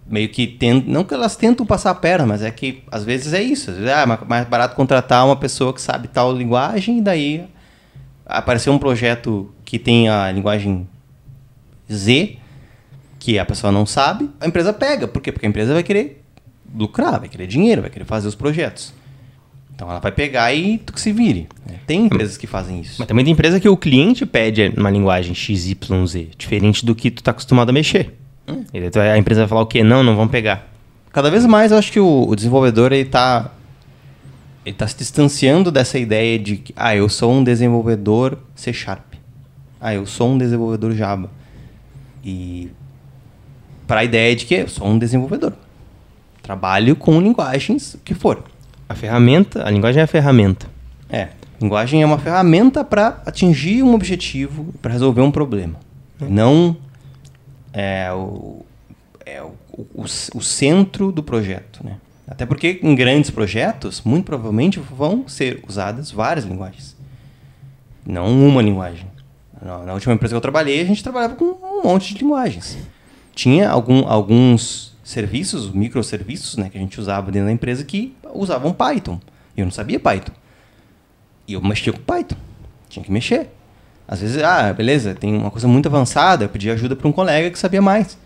meio 0.06 0.28
que 0.28 0.46
tentam, 0.46 0.92
não 0.92 1.06
que 1.06 1.14
elas 1.14 1.38
tentam 1.38 1.66
passar 1.66 1.92
a 1.92 1.96
perna, 1.96 2.26
mas 2.26 2.42
é 2.42 2.52
que 2.52 2.84
às 2.92 3.06
vezes 3.06 3.32
é 3.32 3.42
isso. 3.42 3.72
Às 3.72 3.78
vezes 3.78 3.90
é 3.90 4.06
mais 4.06 4.48
barato 4.48 4.76
contratar 4.76 5.26
uma 5.26 5.38
pessoa 5.38 5.74
que 5.74 5.82
sabe 5.82 6.10
tal 6.10 6.34
linguagem 6.34 6.98
e 6.98 7.02
daí 7.02 7.46
aparecer 8.26 8.70
um 8.70 8.78
projeto 8.78 9.50
que 9.64 9.80
tem 9.80 10.10
a 10.10 10.30
linguagem 10.30 10.86
Z, 11.90 12.38
que 13.18 13.40
a 13.40 13.46
pessoa 13.46 13.72
não 13.72 13.86
sabe, 13.86 14.30
a 14.42 14.48
empresa 14.48 14.74
pega. 14.74 15.08
Por 15.08 15.22
quê? 15.22 15.32
Porque 15.32 15.46
a 15.46 15.50
empresa 15.50 15.74
vai 15.74 15.84
querer 15.84 16.22
lucrar, 16.76 17.18
vai 17.20 17.30
querer 17.30 17.48
dinheiro, 17.48 17.82
vai 17.82 17.90
querer 17.90 18.04
fazer 18.04 18.28
os 18.28 18.36
projetos. 18.36 18.94
Então 19.76 19.90
ela 19.90 20.00
vai 20.00 20.12
pegar 20.12 20.54
e 20.54 20.78
tu 20.78 20.94
que 20.94 21.02
se 21.02 21.12
vire. 21.12 21.50
Tem 21.86 22.06
empresas 22.06 22.38
que 22.38 22.48
fazem 22.48 22.80
isso. 22.80 22.96
Mas 22.98 23.08
também 23.08 23.26
tem 23.26 23.34
empresa 23.34 23.60
que 23.60 23.68
o 23.68 23.76
cliente 23.76 24.26
pede 24.26 24.74
uma 24.76 24.90
linguagem 24.90 25.36
XYZ, 25.36 25.76
diferente 26.38 26.86
do 26.86 26.96
que 26.96 27.12
tu 27.12 27.20
está 27.20 27.32
acostumado 27.32 27.70
a 27.70 27.74
mexer. 27.74 28.14
Hum. 28.48 28.64
A 29.14 29.18
empresa 29.18 29.42
vai 29.42 29.48
falar 29.50 29.62
o 29.62 29.66
quê? 29.66 29.84
Não, 29.84 30.02
não 30.02 30.16
vão 30.16 30.28
pegar. 30.28 30.68
Cada 31.12 31.30
vez 31.30 31.46
mais 31.46 31.72
eu 31.72 31.78
acho 31.78 31.92
que 31.92 32.00
o, 32.00 32.28
o 32.28 32.36
desenvolvedor 32.36 32.92
ele 32.94 33.04
está 33.04 33.52
ele 34.66 34.76
tá 34.76 34.88
se 34.88 34.98
distanciando 34.98 35.72
dessa 35.72 36.00
ideia 36.00 36.40
de 36.40 36.58
que 36.58 36.74
ah, 36.76 36.96
eu 36.96 37.08
sou 37.08 37.32
um 37.32 37.44
desenvolvedor 37.44 38.40
C 38.56 38.74
Sharp. 38.74 39.14
Ah, 39.80 39.94
eu 39.94 40.06
sou 40.06 40.32
um 40.32 40.38
desenvolvedor 40.38 40.94
Java. 40.94 41.30
E 42.24 42.72
para 43.86 44.00
a 44.00 44.04
ideia 44.04 44.36
de 44.36 44.46
que 44.46 44.56
eu 44.56 44.68
sou 44.68 44.88
um 44.88 44.98
desenvolvedor. 44.98 45.54
Trabalho 46.42 46.96
com 46.96 47.22
linguagens 47.22 47.98
que 48.04 48.14
for. 48.14 48.44
A 48.88 48.96
ferramenta, 48.96 49.68
a 49.68 49.72
linguagem 49.72 50.02
é 50.02 50.04
a 50.04 50.08
ferramenta. 50.08 50.68
É. 51.10 51.30
Linguagem 51.60 52.02
é 52.02 52.06
uma 52.06 52.20
ferramenta 52.20 52.84
para 52.84 53.22
atingir 53.26 53.82
um 53.82 53.94
objetivo, 53.94 54.74
para 54.82 54.92
resolver 54.92 55.22
um 55.22 55.32
problema. 55.32 55.80
É. 56.22 56.26
Não 56.26 56.78
é 57.74 58.12
o, 58.12 58.66
é 59.26 59.42
o, 59.42 59.54
o, 59.74 60.04
o 60.04 60.42
centro 60.42 61.12
do 61.12 61.24
projeto. 61.24 61.84
Né? 61.84 61.98
Até 62.28 62.46
porque 62.46 62.80
em 62.82 62.96
grandes 62.96 63.30
projetos, 63.30 64.02
muito 64.04 64.26
provavelmente 64.26 64.80
vão 64.80 65.28
ser 65.28 65.64
usadas 65.68 66.12
várias 66.12 66.46
linguagens. 66.46 66.96
Não 68.06 68.28
uma 68.48 68.62
linguagem. 68.62 69.08
Na, 69.62 69.94
última 69.94 70.14
empresa 70.14 70.34
que 70.34 70.38
eu 70.38 70.42
trabalhei, 70.42 70.82
a 70.82 70.86
gente 70.86 71.02
trabalhava 71.02 71.36
com 71.36 71.46
um 71.46 71.84
monte 71.84 72.14
de 72.14 72.22
linguagens. 72.22 72.78
Tinha 73.34 73.70
algum, 73.70 74.08
alguns 74.08 74.95
serviços, 75.06 75.72
microserviços, 75.72 76.58
né, 76.58 76.68
que 76.68 76.78
a 76.80 76.82
gente 76.82 77.00
usava 77.00 77.32
dentro 77.32 77.46
da 77.46 77.52
empresa 77.52 77.84
que 77.86 78.18
usavam 78.34 78.74
Python. 78.74 79.22
E 79.56 79.62
eu 79.62 79.66
não 79.66 79.72
sabia 79.72 80.00
Python. 80.00 80.34
E 81.48 81.54
eu 81.54 81.62
mexia 81.62 81.94
com 81.94 82.00
Python. 82.00 82.36
Tinha 82.90 83.06
que 83.06 83.12
mexer. 83.12 83.52
Às 84.08 84.22
vezes, 84.22 84.42
ah, 84.42 84.74
beleza, 84.74 85.14
tem 85.14 85.38
uma 85.38 85.52
coisa 85.52 85.68
muito 85.68 85.88
avançada, 85.88 86.46
eu 86.46 86.50
pedi 86.50 86.72
ajuda 86.72 86.96
para 86.96 87.08
um 87.08 87.12
colega 87.12 87.52
que 87.52 87.60
sabia 87.60 87.84
mais. 87.84 88.18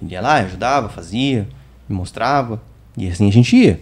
Ele 0.00 0.12
ia 0.12 0.20
lá, 0.20 0.34
ajudava, 0.34 0.90
fazia, 0.90 1.48
me 1.88 1.96
mostrava. 1.96 2.60
E 2.98 3.08
assim 3.08 3.28
a 3.28 3.32
gente 3.32 3.56
ia. 3.56 3.80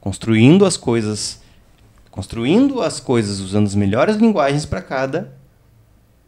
Construindo 0.00 0.64
as 0.64 0.78
coisas. 0.78 1.42
Construindo 2.10 2.80
as 2.80 2.98
coisas 2.98 3.40
usando 3.40 3.66
as 3.66 3.74
melhores 3.74 4.16
linguagens 4.16 4.64
para 4.64 4.80
cada 4.80 5.34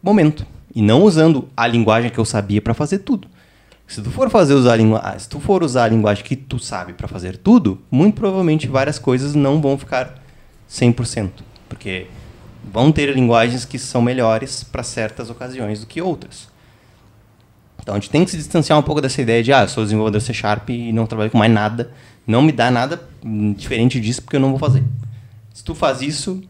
momento. 0.02 0.46
E 0.74 0.82
não 0.82 1.02
usando 1.02 1.48
a 1.56 1.66
linguagem 1.66 2.10
que 2.10 2.18
eu 2.18 2.26
sabia 2.26 2.60
para 2.60 2.74
fazer 2.74 2.98
tudo. 2.98 3.26
Se 3.92 4.00
tu 4.00 4.10
for 4.10 4.30
fazer 4.30 4.54
usar 4.54 4.76
linguagem, 4.76 5.06
ah, 5.06 5.18
se 5.18 5.28
tu 5.28 5.38
for 5.38 5.62
usar 5.62 5.84
a 5.84 5.88
linguagem 5.88 6.24
que 6.24 6.34
tu 6.34 6.58
sabe 6.58 6.94
para 6.94 7.06
fazer 7.06 7.36
tudo, 7.36 7.78
muito 7.90 8.14
provavelmente 8.14 8.66
várias 8.66 8.98
coisas 8.98 9.34
não 9.34 9.60
vão 9.60 9.76
ficar 9.76 10.18
100%, 10.66 11.28
porque 11.68 12.06
vão 12.64 12.90
ter 12.90 13.14
linguagens 13.14 13.66
que 13.66 13.78
são 13.78 14.00
melhores 14.00 14.64
para 14.64 14.82
certas 14.82 15.28
ocasiões 15.28 15.80
do 15.80 15.86
que 15.86 16.00
outras. 16.00 16.48
Então 17.82 17.94
a 17.94 17.98
gente 17.98 18.08
tem 18.08 18.24
que 18.24 18.30
se 18.30 18.38
distanciar 18.38 18.78
um 18.78 18.82
pouco 18.82 19.02
dessa 19.02 19.20
ideia 19.20 19.42
de, 19.42 19.52
ah, 19.52 19.64
eu 19.64 19.68
sou 19.68 19.84
desenvolvedor 19.84 20.22
C 20.22 20.32
Sharp 20.32 20.70
e 20.70 20.90
não 20.90 21.04
trabalho 21.04 21.30
com 21.30 21.36
mais 21.36 21.52
nada, 21.52 21.92
não 22.26 22.40
me 22.40 22.50
dá 22.50 22.70
nada 22.70 22.98
diferente 23.54 24.00
disso 24.00 24.22
porque 24.22 24.36
eu 24.36 24.40
não 24.40 24.48
vou 24.48 24.58
fazer. 24.58 24.82
Se 25.52 25.62
tu 25.62 25.74
faz 25.74 26.00
isso, 26.00 26.42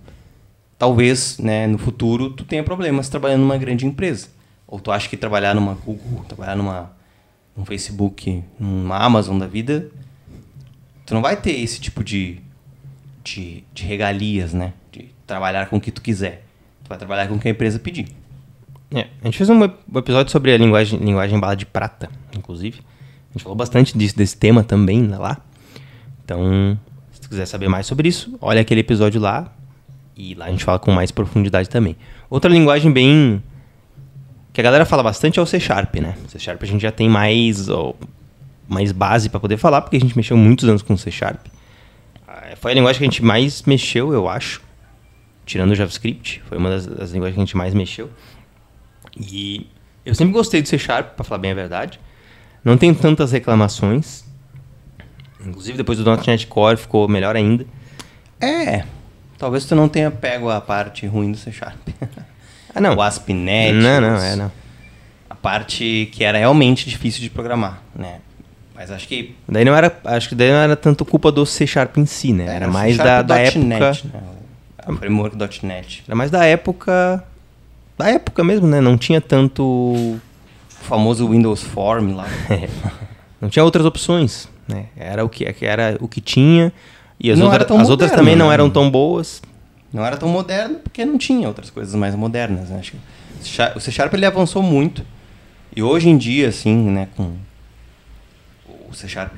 talvez, 0.79 1.39
né, 1.39 1.67
no 1.67 1.77
futuro 1.77 2.31
tu 2.31 2.45
tenha 2.45 2.63
problemas 2.63 3.09
trabalhando 3.09 3.41
numa 3.41 3.59
grande 3.59 3.85
empresa. 3.85 4.29
Ou 4.65 4.79
tu 4.79 4.93
acha 4.93 5.09
que 5.09 5.17
trabalhar 5.17 5.57
numa 5.57 5.75
Google, 5.75 6.25
trabalhar 6.29 6.55
numa 6.55 7.01
um 7.56 7.64
Facebook, 7.64 8.42
numa 8.59 8.97
Amazon 8.99 9.38
da 9.38 9.47
vida, 9.47 9.88
tu 11.04 11.14
não 11.14 11.23
vai 11.23 11.37
ter 11.37 11.52
esse 11.61 11.80
tipo 11.80 12.02
de, 12.02 12.38
de, 13.23 13.64
de 13.73 13.85
regalias, 13.85 14.52
né? 14.52 14.73
De 14.90 15.11
trabalhar 15.26 15.66
com 15.66 15.76
o 15.76 15.80
que 15.80 15.90
tu 15.90 16.00
quiser. 16.00 16.44
Tu 16.85 16.88
vai 16.88 16.99
trabalhar 16.99 17.28
com 17.28 17.35
o 17.35 17.38
que 17.38 17.49
a 17.49 17.50
empresa 17.50 17.78
pedir. 17.78 18.09
É, 18.94 19.09
a 19.23 19.25
gente 19.25 19.38
fez 19.38 19.49
um 19.49 19.64
episódio 19.64 20.30
sobre 20.30 20.52
a 20.52 20.59
linguagem, 20.59 20.99
linguagem 20.99 21.38
bala 21.40 21.56
de 21.56 21.64
prata, 21.64 22.11
inclusive. 22.37 22.80
A 23.30 23.32
gente 23.32 23.42
falou 23.42 23.56
bastante 23.56 23.97
disso, 23.97 24.16
desse 24.16 24.37
tema 24.37 24.62
também 24.62 25.06
lá. 25.09 25.38
Então, 26.25 26.78
se 27.11 27.21
tu 27.21 27.28
quiser 27.28 27.47
saber 27.47 27.68
mais 27.68 27.87
sobre 27.87 28.09
isso, 28.09 28.37
olha 28.40 28.61
aquele 28.61 28.80
episódio 28.80 29.21
lá. 29.21 29.50
E 30.14 30.35
lá 30.35 30.47
a 30.47 30.50
gente 30.50 30.62
fala 30.62 30.78
com 30.78 30.92
mais 30.92 31.11
profundidade 31.11 31.68
também. 31.71 31.97
Outra 32.28 32.50
linguagem 32.50 32.92
bem. 32.92 33.42
Que 34.52 34.61
a 34.61 34.64
galera 34.64 34.85
fala 34.85 35.02
bastante 35.02 35.38
é 35.38 35.42
o 35.42 35.47
C 35.47 35.59
Sharp, 35.59 35.94
né? 35.97 36.14
C 36.28 36.38
Sharp 36.38 36.62
a 36.62 36.66
gente 36.66 36.82
já 36.82 36.92
tem 36.92 37.09
mais, 37.09 37.68
mais 38.68 38.92
base 38.92 39.30
para 39.30 39.40
poder 39.40 39.56
falar, 39.56 39.80
porque 39.80 39.97
a 39.97 40.00
gente 40.00 40.16
mexeu 40.16 40.37
muitos 40.37 40.68
anos 40.68 40.82
com 40.82 40.97
C 40.97 41.11
Sharp. 41.11 41.47
Ah, 42.28 42.54
foi 42.61 42.73
a 42.73 42.75
linguagem 42.75 42.99
que 42.99 43.04
a 43.04 43.11
gente 43.11 43.25
mais 43.25 43.62
mexeu, 43.62 44.12
eu 44.12 44.28
acho. 44.28 44.61
Tirando 45.47 45.71
o 45.71 45.75
JavaScript. 45.75 46.42
Foi 46.47 46.59
uma 46.59 46.68
das, 46.68 46.87
das 46.87 47.11
linguagens 47.12 47.35
que 47.35 47.40
a 47.40 47.44
gente 47.44 47.56
mais 47.56 47.73
mexeu. 47.73 48.11
E 49.18 49.66
eu 50.04 50.14
sempre 50.14 50.35
gostei 50.35 50.61
do 50.61 50.68
C 50.68 50.78
Sharp, 50.78 51.14
para 51.14 51.25
falar 51.25 51.38
bem 51.38 51.52
a 51.52 51.54
verdade. 51.54 51.99
Não 52.62 52.76
tenho 52.76 52.94
tantas 52.94 53.32
reclamações. 53.32 54.25
Inclusive 55.44 55.78
depois 55.78 55.99
do 55.99 56.04
.NET 56.04 56.47
Core 56.47 56.76
ficou 56.76 57.09
melhor 57.09 57.37
ainda. 57.37 57.66
É, 58.38 58.85
talvez 59.38 59.64
tu 59.64 59.75
não 59.75 59.88
tenha 59.88 60.11
pego 60.11 60.50
a 60.50 60.61
parte 60.61 61.06
ruim 61.06 61.32
do 61.32 61.38
C 61.38 61.50
Sharp. 61.50 61.88
Ah, 62.75 62.81
não. 62.81 62.97
O 62.97 63.02
ASP.NET. 63.02 63.75
Não, 63.75 64.00
não, 64.00 64.17
é, 64.17 64.37
não. 64.37 64.52
A 65.29 65.35
parte 65.35 66.09
que 66.12 66.25
era 66.25 66.38
realmente 66.38 66.88
difícil 66.88 67.21
de 67.21 67.31
programar, 67.31 67.83
né? 67.95 68.21
Mas 68.75 68.91
acho 68.91 69.07
que... 69.07 69.37
Daí 69.49 69.64
não 69.64 69.75
era, 69.75 69.95
acho 70.05 70.29
que 70.29 70.35
daí 70.35 70.50
não 70.50 70.59
era 70.59 70.76
tanto 70.76 71.05
culpa 71.05 71.31
do 71.31 71.45
C 71.45 71.67
Sharp 71.67 71.99
em 71.99 72.07
si, 72.07 72.33
né? 72.33 72.45
Era, 72.45 72.55
era 72.55 72.69
mais 72.69 72.97
da, 72.97 73.23
da 73.23 73.38
época... 73.38 73.59
Net, 73.61 74.07
né? 74.07 74.23
O 74.87 74.97
framework 74.97 75.37
.NET. 75.64 76.02
Era 76.09 76.17
mais 76.17 76.31
da 76.31 76.45
época 76.45 77.25
da 78.02 78.11
época 78.11 78.43
mesmo, 78.43 78.67
né? 78.67 78.81
Não 78.81 78.97
tinha 78.99 79.21
tanto. 79.21 79.62
O 79.62 80.21
famoso 80.69 81.29
Windows 81.29 81.62
Form 81.62 82.14
lá. 82.14 82.26
não 83.41 83.49
tinha 83.49 83.64
outras 83.64 83.87
opções, 83.87 84.49
né? 84.67 84.87
Era 84.97 85.25
o 85.25 85.29
que, 85.29 85.47
era 85.61 85.97
o 86.00 86.09
que 86.09 86.21
tinha. 86.21 86.73
E 87.21 87.31
as, 87.31 87.38
outra, 87.38 87.81
as 87.81 87.88
outras 87.88 88.11
também 88.11 88.35
não 88.35 88.50
eram 88.50 88.69
tão 88.69 88.91
boas. 88.91 89.41
Não 89.93 90.05
era 90.05 90.17
tão 90.17 90.29
moderno 90.29 90.77
porque 90.77 91.05
não 91.05 91.19
tinha 91.19 91.47
outras 91.47 91.69
coisas 91.71 91.95
mais 91.95 92.15
modernas, 92.15 92.71
né? 92.71 92.79
Acho 92.79 92.93
que 92.93 92.99
o 93.77 93.81
C 93.81 93.91
Sharp 93.91 94.15
ele 94.15 94.25
avançou 94.25 94.63
muito. 94.63 95.05
E 95.75 95.83
hoje 95.83 96.09
em 96.09 96.17
dia, 96.17 96.49
assim, 96.49 96.75
né, 96.91 97.09
com 97.17 97.37
o 98.89 98.95
C 98.95 99.09
Sharp 99.09 99.37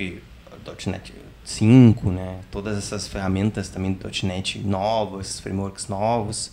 .NET 0.86 1.12
5, 1.44 2.10
né, 2.10 2.38
todas 2.50 2.78
essas 2.78 3.06
ferramentas 3.06 3.68
também 3.68 3.92
do 3.92 4.10
.NET 4.26 4.58
novas, 4.60 5.38
frameworks 5.38 5.88
novos, 5.88 6.52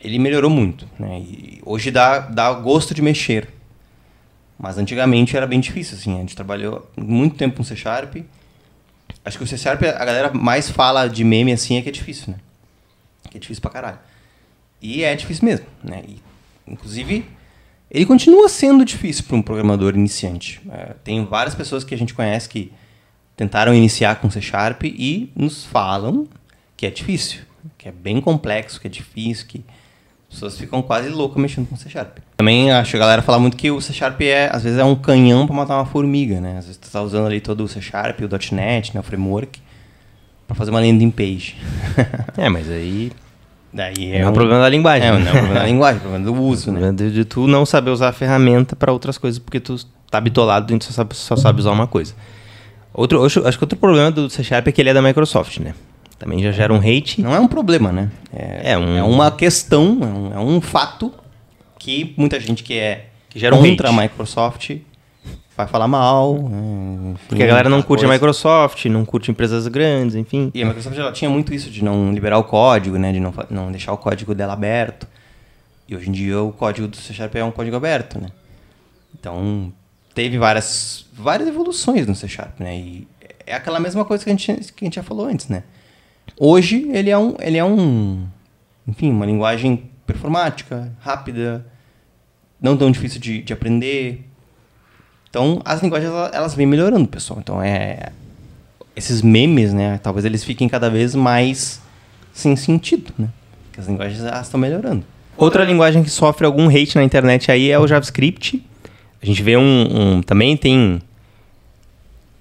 ele 0.00 0.18
melhorou 0.18 0.50
muito. 0.50 0.86
Né? 0.98 1.20
E 1.20 1.60
hoje 1.64 1.90
dá, 1.90 2.20
dá 2.20 2.52
gosto 2.52 2.94
de 2.94 3.02
mexer. 3.02 3.48
Mas 4.58 4.76
antigamente 4.76 5.36
era 5.36 5.46
bem 5.46 5.60
difícil. 5.60 5.96
Assim. 5.96 6.16
A 6.16 6.20
gente 6.20 6.36
trabalhou 6.36 6.90
muito 6.96 7.36
tempo 7.36 7.56
com 7.56 7.64
C 7.64 7.74
Sharp. 7.74 8.16
Acho 9.24 9.38
que 9.38 9.44
o 9.44 9.46
C 9.46 9.56
Sharp, 9.56 9.82
a 9.82 10.04
galera 10.04 10.32
mais 10.32 10.70
fala 10.70 11.08
de 11.08 11.24
meme 11.24 11.52
assim 11.52 11.76
é 11.76 11.82
que 11.82 11.88
é 11.88 11.92
difícil, 11.92 12.32
né? 12.32 12.38
Que 13.28 13.36
é 13.36 13.40
difícil 13.40 13.60
pra 13.60 13.70
caralho. 13.70 13.98
E 14.80 15.04
é 15.04 15.14
difícil 15.14 15.44
mesmo, 15.44 15.66
né? 15.84 16.02
E, 16.08 16.22
inclusive, 16.66 17.26
ele 17.90 18.06
continua 18.06 18.48
sendo 18.48 18.84
difícil 18.84 19.24
para 19.24 19.36
um 19.36 19.42
programador 19.42 19.94
iniciante. 19.94 20.60
É, 20.70 20.94
tem 21.02 21.24
várias 21.24 21.54
pessoas 21.54 21.82
que 21.82 21.94
a 21.94 21.98
gente 21.98 22.14
conhece 22.14 22.48
que 22.48 22.72
tentaram 23.36 23.74
iniciar 23.74 24.16
com 24.20 24.30
C 24.30 24.40
Sharp 24.40 24.84
e 24.84 25.32
nos 25.34 25.64
falam 25.64 26.28
que 26.76 26.86
é 26.86 26.90
difícil, 26.90 27.42
que 27.76 27.88
é 27.88 27.92
bem 27.92 28.20
complexo, 28.20 28.80
que 28.80 28.86
é 28.86 28.90
difícil, 28.90 29.46
que 29.46 29.64
as 30.28 30.34
pessoas 30.34 30.58
ficam 30.58 30.80
quase 30.80 31.08
loucas 31.08 31.42
mexendo 31.42 31.68
com 31.68 31.76
C 31.76 31.90
Sharp. 31.90 32.18
Também 32.36 32.70
acho 32.70 32.92
que 32.92 32.96
a 32.96 33.00
galera 33.00 33.22
fala 33.22 33.38
muito 33.38 33.56
que 33.56 33.70
o 33.70 33.80
C 33.80 33.92
Sharp 33.92 34.20
é, 34.22 34.48
às 34.50 34.62
vezes, 34.62 34.78
é 34.78 34.84
um 34.84 34.94
canhão 34.94 35.46
para 35.46 35.56
matar 35.56 35.76
uma 35.76 35.86
formiga, 35.86 36.40
né? 36.40 36.58
Às 36.58 36.66
vezes 36.66 36.76
tu 36.78 36.90
tá 36.90 37.02
usando 37.02 37.26
ali 37.26 37.40
todo 37.40 37.64
o 37.64 37.68
C 37.68 37.82
Sharp, 37.82 38.20
o 38.20 38.54
.NET, 38.54 38.94
né, 38.94 39.00
o 39.00 39.02
framework, 39.02 39.60
para 40.50 40.56
fazer 40.56 40.72
uma 40.72 40.80
landing 40.80 41.12
page. 41.12 41.54
é, 42.36 42.48
mas 42.48 42.68
aí... 42.68 43.12
Daí 43.72 44.12
é, 44.12 44.18
é 44.18 44.28
um, 44.28 44.32
problema 44.32 44.60
da 44.62 44.68
linguagem. 44.68 45.06
É, 45.06 45.12
não 45.12 45.18
é 45.18 45.20
um 45.20 45.32
problema 45.32 45.54
da 45.60 45.66
linguagem, 45.66 45.94
é 45.94 45.98
um 45.98 46.10
problema 46.10 46.24
do 46.24 46.42
uso, 46.42 46.72
né? 46.72 46.90
De, 46.90 47.12
de, 47.12 47.24
tu 47.24 47.46
não 47.46 47.64
saber 47.64 47.90
usar 47.90 48.08
a 48.08 48.12
ferramenta 48.12 48.74
para 48.74 48.92
outras 48.92 49.16
coisas, 49.16 49.38
porque 49.38 49.60
tu 49.60 49.76
tá 50.10 50.20
bitolado 50.20 50.74
e 50.74 50.78
tu 50.78 50.86
só 50.86 50.90
sabe, 50.90 51.14
só 51.14 51.36
sabe 51.36 51.60
usar 51.60 51.70
uma 51.70 51.86
coisa. 51.86 52.14
Outro, 52.92 53.24
acho, 53.24 53.46
acho 53.46 53.56
que 53.56 53.62
outro 53.62 53.78
problema 53.78 54.10
do 54.10 54.28
C 54.28 54.42
Sharp 54.42 54.66
é 54.66 54.72
que 54.72 54.80
ele 54.80 54.90
é 54.90 54.94
da 54.94 55.00
Microsoft, 55.00 55.58
né? 55.58 55.72
Também 56.18 56.42
já 56.42 56.50
gera 56.50 56.74
um 56.74 56.78
hate. 56.78 57.22
Não 57.22 57.32
é 57.32 57.38
um 57.38 57.46
problema, 57.46 57.92
né? 57.92 58.10
É, 58.32 58.72
é, 58.72 58.78
um... 58.78 58.96
é 58.96 59.04
uma 59.04 59.30
questão, 59.30 59.98
é 60.02 60.06
um, 60.06 60.32
é 60.34 60.40
um, 60.40 60.60
fato 60.60 61.14
que 61.78 62.12
muita 62.16 62.40
gente 62.40 62.64
que 62.64 62.74
é 62.74 63.06
que 63.28 63.38
gera 63.38 63.54
um 63.54 63.62
contra 63.62 63.88
hate. 63.88 63.98
a 63.98 64.02
Microsoft 64.02 64.70
vai 65.60 65.68
falar 65.68 65.88
mal. 65.88 66.36
Enfim, 66.36 67.16
Porque 67.28 67.42
a 67.42 67.46
galera 67.46 67.68
não 67.68 67.82
curte 67.82 68.02
coisa. 68.02 68.12
a 68.12 68.14
Microsoft, 68.14 68.84
não 68.86 69.04
curte 69.04 69.30
empresas 69.30 69.66
grandes, 69.68 70.14
enfim. 70.16 70.50
E 70.54 70.62
a 70.62 70.66
Microsoft 70.66 70.96
já 70.96 71.12
tinha 71.12 71.30
muito 71.30 71.54
isso 71.54 71.70
de 71.70 71.84
não 71.84 72.12
liberar 72.12 72.38
o 72.38 72.44
código, 72.44 72.98
né? 72.98 73.12
De 73.12 73.20
não, 73.20 73.32
não 73.50 73.70
deixar 73.70 73.92
o 73.92 73.98
código 73.98 74.34
dela 74.34 74.52
aberto. 74.52 75.06
E 75.88 75.96
hoje 75.96 76.08
em 76.08 76.12
dia 76.12 76.40
o 76.40 76.52
código 76.52 76.86
do 76.86 76.96
C 76.96 77.12
Sharp 77.12 77.34
é 77.34 77.44
um 77.44 77.50
código 77.50 77.76
aberto, 77.76 78.20
né? 78.20 78.28
Então 79.18 79.72
teve 80.14 80.38
várias, 80.38 81.06
várias 81.12 81.48
evoluções 81.48 82.06
no 82.06 82.14
C 82.14 82.28
Sharp, 82.28 82.60
né? 82.60 82.76
E 82.76 83.08
é 83.46 83.54
aquela 83.54 83.80
mesma 83.80 84.04
coisa 84.04 84.22
que 84.22 84.30
a 84.30 84.32
gente, 84.32 84.72
que 84.72 84.84
a 84.84 84.86
gente 84.86 84.94
já 84.94 85.02
falou 85.02 85.26
antes, 85.26 85.48
né? 85.48 85.64
Hoje 86.38 86.88
ele 86.92 87.10
é 87.10 87.18
um, 87.18 87.34
ele 87.40 87.58
é 87.58 87.64
um, 87.64 88.26
enfim, 88.86 89.10
uma 89.10 89.26
linguagem 89.26 89.90
performática, 90.06 90.92
rápida, 91.00 91.66
não 92.60 92.76
tão 92.76 92.90
difícil 92.90 93.20
de, 93.20 93.42
de 93.42 93.52
aprender. 93.52 94.29
Então 95.30 95.62
as 95.64 95.80
linguagens 95.80 96.12
elas, 96.32 96.54
vêm 96.54 96.66
melhorando, 96.66 97.08
pessoal. 97.08 97.40
Então 97.40 97.62
é 97.62 98.10
esses 98.94 99.22
memes, 99.22 99.72
né? 99.72 99.98
Talvez 100.02 100.24
eles 100.24 100.44
fiquem 100.44 100.68
cada 100.68 100.90
vez 100.90 101.14
mais 101.14 101.80
sem 102.32 102.54
sentido, 102.56 103.12
né? 103.18 103.28
Porque 103.64 103.80
as 103.80 103.86
linguagens 103.86 104.20
elas 104.20 104.46
estão 104.46 104.60
melhorando. 104.60 105.04
Outra 105.36 105.64
linguagem 105.64 106.02
que 106.02 106.10
sofre 106.10 106.44
algum 106.44 106.68
hate 106.68 106.96
na 106.96 107.04
internet 107.04 107.50
aí 107.50 107.70
é 107.70 107.78
o 107.78 107.86
JavaScript. 107.86 108.62
A 109.22 109.26
gente 109.26 109.42
vê 109.42 109.56
um, 109.56 110.16
um 110.16 110.22
também 110.22 110.56
tem 110.56 111.00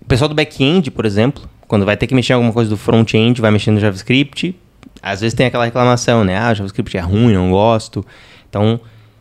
o 0.01 0.05
pessoal 0.05 0.27
do 0.27 0.36
back-end, 0.36 0.89
por 0.89 1.05
exemplo, 1.05 1.48
quando 1.67 1.86
vai 1.86 1.96
ter 1.96 2.08
que 2.08 2.15
mexer 2.15 2.34
em 2.34 2.36
alguma 2.36 2.51
coisa 2.51 2.69
do 2.69 2.75
front-end, 2.75 3.39
vai 3.39 3.51
mexer 3.51 3.69
no 3.69 3.79
JavaScript. 3.79 4.55
Às 5.01 5.22
vezes 5.22 5.36
tem 5.36 5.46
aquela 5.46 5.65
reclamação, 5.65 6.24
né? 6.24 6.38
Ah, 6.38 6.51
o 6.51 6.55
JavaScript 6.55 6.98
é 6.98 7.00
ruim, 7.00 7.34
não 7.34 7.51
gosto. 7.51 8.03
Então, 8.50 8.79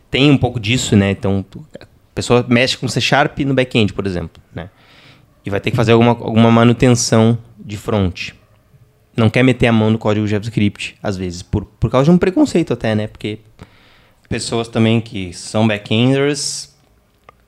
tem 0.09 0.31
um 0.31 0.37
pouco 0.37 0.59
disso, 0.59 0.95
né? 0.95 1.11
Então, 1.11 1.45
pessoa 2.19 2.45
mexe 2.47 2.77
com 2.77 2.87
C 2.87 2.99
Sharp 2.99 3.39
no 3.39 3.53
back-end, 3.53 3.93
por 3.93 4.05
exemplo, 4.05 4.41
né? 4.53 4.69
E 5.45 5.49
vai 5.49 5.61
ter 5.61 5.71
que 5.71 5.77
fazer 5.77 5.93
alguma, 5.93 6.11
alguma 6.11 6.51
manutenção 6.51 7.37
de 7.57 7.77
front. 7.77 8.31
Não 9.15 9.29
quer 9.29 9.41
meter 9.41 9.67
a 9.67 9.71
mão 9.71 9.89
no 9.89 9.97
código 9.97 10.27
JavaScript, 10.27 10.97
às 11.01 11.15
vezes, 11.15 11.41
por, 11.41 11.63
por 11.65 11.89
causa 11.89 12.05
de 12.05 12.11
um 12.11 12.17
preconceito 12.17 12.73
até, 12.73 12.93
né? 12.93 13.07
Porque 13.07 13.39
pessoas 14.27 14.67
também 14.67 14.99
que 14.99 15.33
são 15.33 15.65
back-enders 15.65 16.75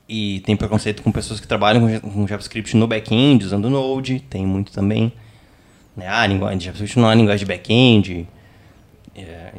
e 0.08 0.40
tem 0.40 0.56
preconceito 0.56 1.02
com 1.02 1.12
pessoas 1.12 1.38
que 1.38 1.46
trabalham 1.46 2.00
com 2.00 2.26
JavaScript 2.26 2.76
no 2.76 2.86
back-end, 2.86 3.44
usando 3.44 3.68
Node, 3.68 4.20
tem 4.20 4.46
muito 4.46 4.72
também. 4.72 5.12
Né? 5.94 6.08
Ah, 6.08 6.26
linguagem 6.26 6.58
de 6.58 6.64
JavaScript 6.64 6.98
não 6.98 7.10
é 7.10 7.14
linguagem 7.14 7.40
de 7.40 7.46
back-end. 7.46 8.28
É, 9.14 9.52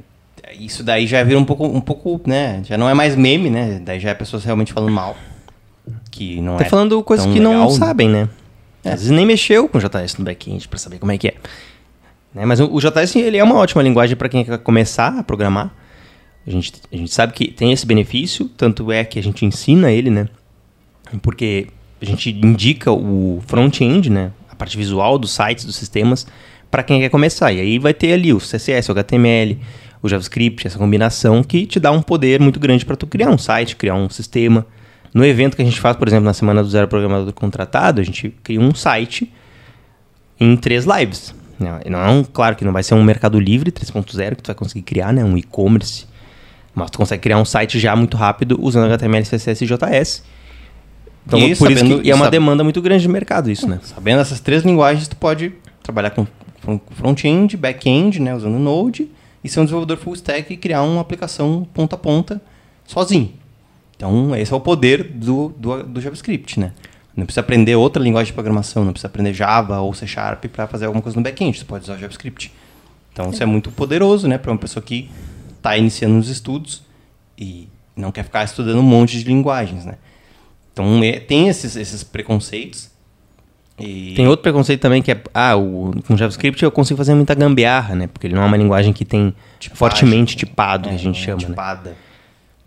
isso 0.60 0.84
daí 0.84 1.08
já 1.08 1.24
vira 1.24 1.40
um 1.40 1.46
pouco, 1.46 1.66
um 1.66 1.82
pouco, 1.82 2.22
né? 2.26 2.62
Já 2.64 2.78
não 2.78 2.90
é 2.90 2.94
mais 2.94 3.16
meme, 3.16 3.50
né? 3.50 3.82
Daí 3.84 4.00
já 4.00 4.10
é 4.10 4.14
pessoas 4.14 4.44
realmente 4.44 4.74
falando 4.74 4.92
mal. 4.92 5.16
Que 6.12 6.40
não 6.42 6.58
tá 6.58 6.66
é 6.66 6.70
falando 6.70 7.02
coisas 7.04 7.26
que 7.26 7.40
não 7.40 7.52
legal, 7.52 7.72
né? 7.72 7.78
sabem, 7.78 8.10
né? 8.10 8.30
É. 8.84 8.90
Às 8.90 9.02
vezes 9.02 9.12
nem 9.12 9.26
mexeu 9.26 9.68
com 9.68 9.80
JS 9.80 10.18
no 10.18 10.26
back-end 10.26 10.68
pra 10.68 10.78
saber 10.78 11.00
como 11.00 11.12
é 11.12 11.18
que 11.18 11.30
é. 11.30 11.34
Né? 12.34 12.46
Mas 12.46 12.60
o, 12.60 12.74
o 12.74 12.80
JS 12.80 13.16
ele 13.16 13.38
é 13.38 13.44
uma 13.44 13.56
ótima 13.56 13.82
linguagem 13.82 14.16
para 14.16 14.30
quem 14.30 14.44
quer 14.44 14.58
começar 14.60 15.20
a 15.20 15.24
programar. 15.24 15.74
A 16.46 16.50
gente, 16.50 16.74
a 16.92 16.96
gente 16.96 17.14
sabe 17.14 17.34
que 17.34 17.48
tem 17.52 17.72
esse 17.72 17.86
benefício, 17.86 18.50
tanto 18.58 18.92
é 18.92 19.04
que 19.04 19.18
a 19.18 19.24
gente 19.24 19.46
ensina 19.46 19.92
ele, 19.92 20.10
né? 20.10 20.28
Porque 21.22 21.68
a 22.02 22.06
gente 22.06 22.30
indica 22.30 22.92
o 22.92 23.42
front-end, 23.48 24.10
né? 24.10 24.32
A 24.50 24.56
parte 24.56 24.76
visual 24.78 25.18
dos 25.18 25.32
sites, 25.32 25.64
dos 25.64 25.76
sistemas, 25.76 26.28
para 26.70 26.84
quem 26.84 27.00
quer 27.00 27.10
começar. 27.10 27.52
E 27.54 27.62
aí 27.62 27.80
vai 27.80 27.94
ter 27.94 28.14
ali 28.14 28.34
o 28.34 28.40
CSS, 28.40 28.90
o 28.90 28.92
HTML, 28.92 29.58
o 30.04 30.10
JavaScript, 30.10 30.68
essa 30.68 30.78
combinação 30.78 31.42
que 31.42 31.66
te 31.66 31.80
dá 31.80 31.92
um 31.92 32.02
poder 32.02 32.40
muito 32.40 32.60
grande 32.60 32.86
para 32.86 32.96
tu 32.96 33.08
criar 33.08 33.30
um 33.30 33.38
site, 33.38 33.76
criar 33.76 33.96
um 33.96 34.10
sistema. 34.10 34.66
No 35.14 35.24
evento 35.26 35.56
que 35.56 35.62
a 35.62 35.66
gente 35.66 35.80
faz, 35.80 35.96
por 35.96 36.08
exemplo, 36.08 36.26
na 36.26 36.34
semana 36.34 36.62
do 36.62 36.70
Zero 36.70 36.88
Programador 36.88 37.32
Contratado, 37.34 38.02
a 38.02 38.04
gente 38.04 38.30
cria 38.44 38.60
um 38.60 38.76
site 38.76 39.32
em 40.40 40.56
três 40.58 40.86
lives. 40.86 41.34
Não, 41.60 41.80
não 41.90 42.00
é 42.00 42.10
um, 42.10 42.24
claro 42.24 42.56
que 42.56 42.66
não 42.66 42.74
vai 42.74 42.84
ser 42.84 42.96
um 42.96 43.04
Mercado 43.04 43.40
Livre 43.40 43.72
3.0 43.72 44.36
que 44.36 44.44
tu 44.44 44.48
vai 44.48 44.56
conseguir 44.56 44.82
criar, 44.82 45.14
né? 45.14 45.24
Um 45.24 45.38
e-commerce. 45.38 46.06
Mas 46.76 46.90
tu 46.90 46.98
consegue 46.98 47.22
criar 47.22 47.38
um 47.38 47.46
site 47.46 47.80
já 47.80 47.96
muito 47.96 48.18
rápido 48.18 48.58
usando 48.60 48.86
HTML, 48.92 49.24
CSS 49.24 49.64
e 49.64 49.68
JS. 49.68 50.24
Então, 51.26 51.40
E 51.40 51.56
por 51.56 51.72
isso 51.72 51.80
sabendo- 51.82 52.02
que 52.02 52.08
e 52.08 52.12
é 52.12 52.16
uma 52.16 52.26
sabe- 52.26 52.36
demanda 52.36 52.64
muito 52.64 52.82
grande 52.82 53.04
de 53.04 53.08
mercado 53.08 53.50
isso, 53.50 53.68
né? 53.70 53.80
Sabendo 53.84 54.20
essas 54.20 54.40
três 54.42 54.64
linguagens, 54.64 55.08
tu 55.08 55.16
pode 55.16 55.54
trabalhar 55.82 56.10
com 56.10 56.26
com 56.66 56.80
front-end, 56.92 57.58
back-end, 57.58 58.22
né, 58.22 58.34
usando 58.34 58.58
Node, 58.58 59.10
e 59.44 59.50
ser 59.50 59.60
um 59.60 59.64
desenvolvedor 59.64 59.98
full 59.98 60.14
stack 60.14 60.54
e 60.54 60.58
criar 60.58 60.84
uma 60.84 61.02
aplicação 61.02 61.68
ponta 61.74 61.96
a 61.96 62.00
ponta 62.00 62.42
sozinho. 62.86 63.34
Então, 63.96 64.36
esse 64.36 64.52
é 64.52 64.56
o 64.56 64.60
poder 64.60 65.04
do, 65.04 65.50
do, 65.58 65.84
do 65.84 66.02
JavaScript, 66.02 66.60
né? 66.60 66.74
Não 67.16 67.26
precisa 67.26 67.42
aprender 67.42 67.76
outra 67.76 68.02
linguagem 68.02 68.28
de 68.28 68.34
programação, 68.34 68.84
não 68.84 68.92
precisa 68.92 69.08
aprender 69.08 69.34
Java 69.34 69.80
ou 69.80 69.94
C 69.94 70.08
Sharp 70.08 70.46
para 70.46 70.68
fazer 70.68 70.86
alguma 70.86 71.02
coisa 71.02 71.18
no 71.18 71.24
back-end, 71.24 71.58
você 71.58 71.66
pode 71.66 71.84
usar 71.84 71.96
o 71.96 72.00
JavaScript. 72.00 72.52
Então, 73.12 73.30
isso 73.30 73.44
é 73.44 73.46
muito 73.46 73.72
poderoso, 73.72 74.28
né, 74.28 74.38
para 74.40 74.52
uma 74.52 74.58
pessoa 74.58 74.84
que 74.84 75.10
está 75.56 75.78
iniciando 75.78 76.18
os 76.18 76.28
estudos 76.28 76.82
e 77.38 77.68
não 77.96 78.12
quer 78.12 78.24
ficar 78.24 78.44
estudando 78.44 78.80
um 78.80 78.84
monte 78.84 79.20
de 79.20 79.24
linguagens, 79.26 79.86
né? 79.86 79.96
Então, 80.72 81.04
é- 81.04 81.20
tem 81.20 81.48
esses, 81.48 81.76
esses 81.76 82.04
preconceitos. 82.04 82.90
E... 83.80 84.14
Tem 84.16 84.28
outro 84.28 84.44
preconceito 84.44 84.82
também 84.82 85.02
que 85.02 85.12
é, 85.12 85.22
ah, 85.34 85.56
o, 85.56 85.92
com 86.08 86.16
JavaScript 86.16 86.62
eu 86.64 86.72
consigo 86.72 86.98
fazer 86.98 87.16
muita 87.16 87.34
gambiarra, 87.34 87.96
né? 87.96 88.08
Porque 88.08 88.28
ele 88.28 88.36
não 88.36 88.44
é 88.44 88.46
uma 88.46 88.58
linguagem 88.58 88.94
que 88.94 89.04
tem 89.04 89.34
Tipagem. 89.60 89.78
fortemente 89.78 90.36
tipado, 90.36 90.84
que 90.90 90.90
a 90.90 90.98
É, 90.98 90.98
gente 90.98 91.20
é 91.20 91.26
chama, 91.26 91.42
né? 91.42 91.48
tipada. 91.48 91.96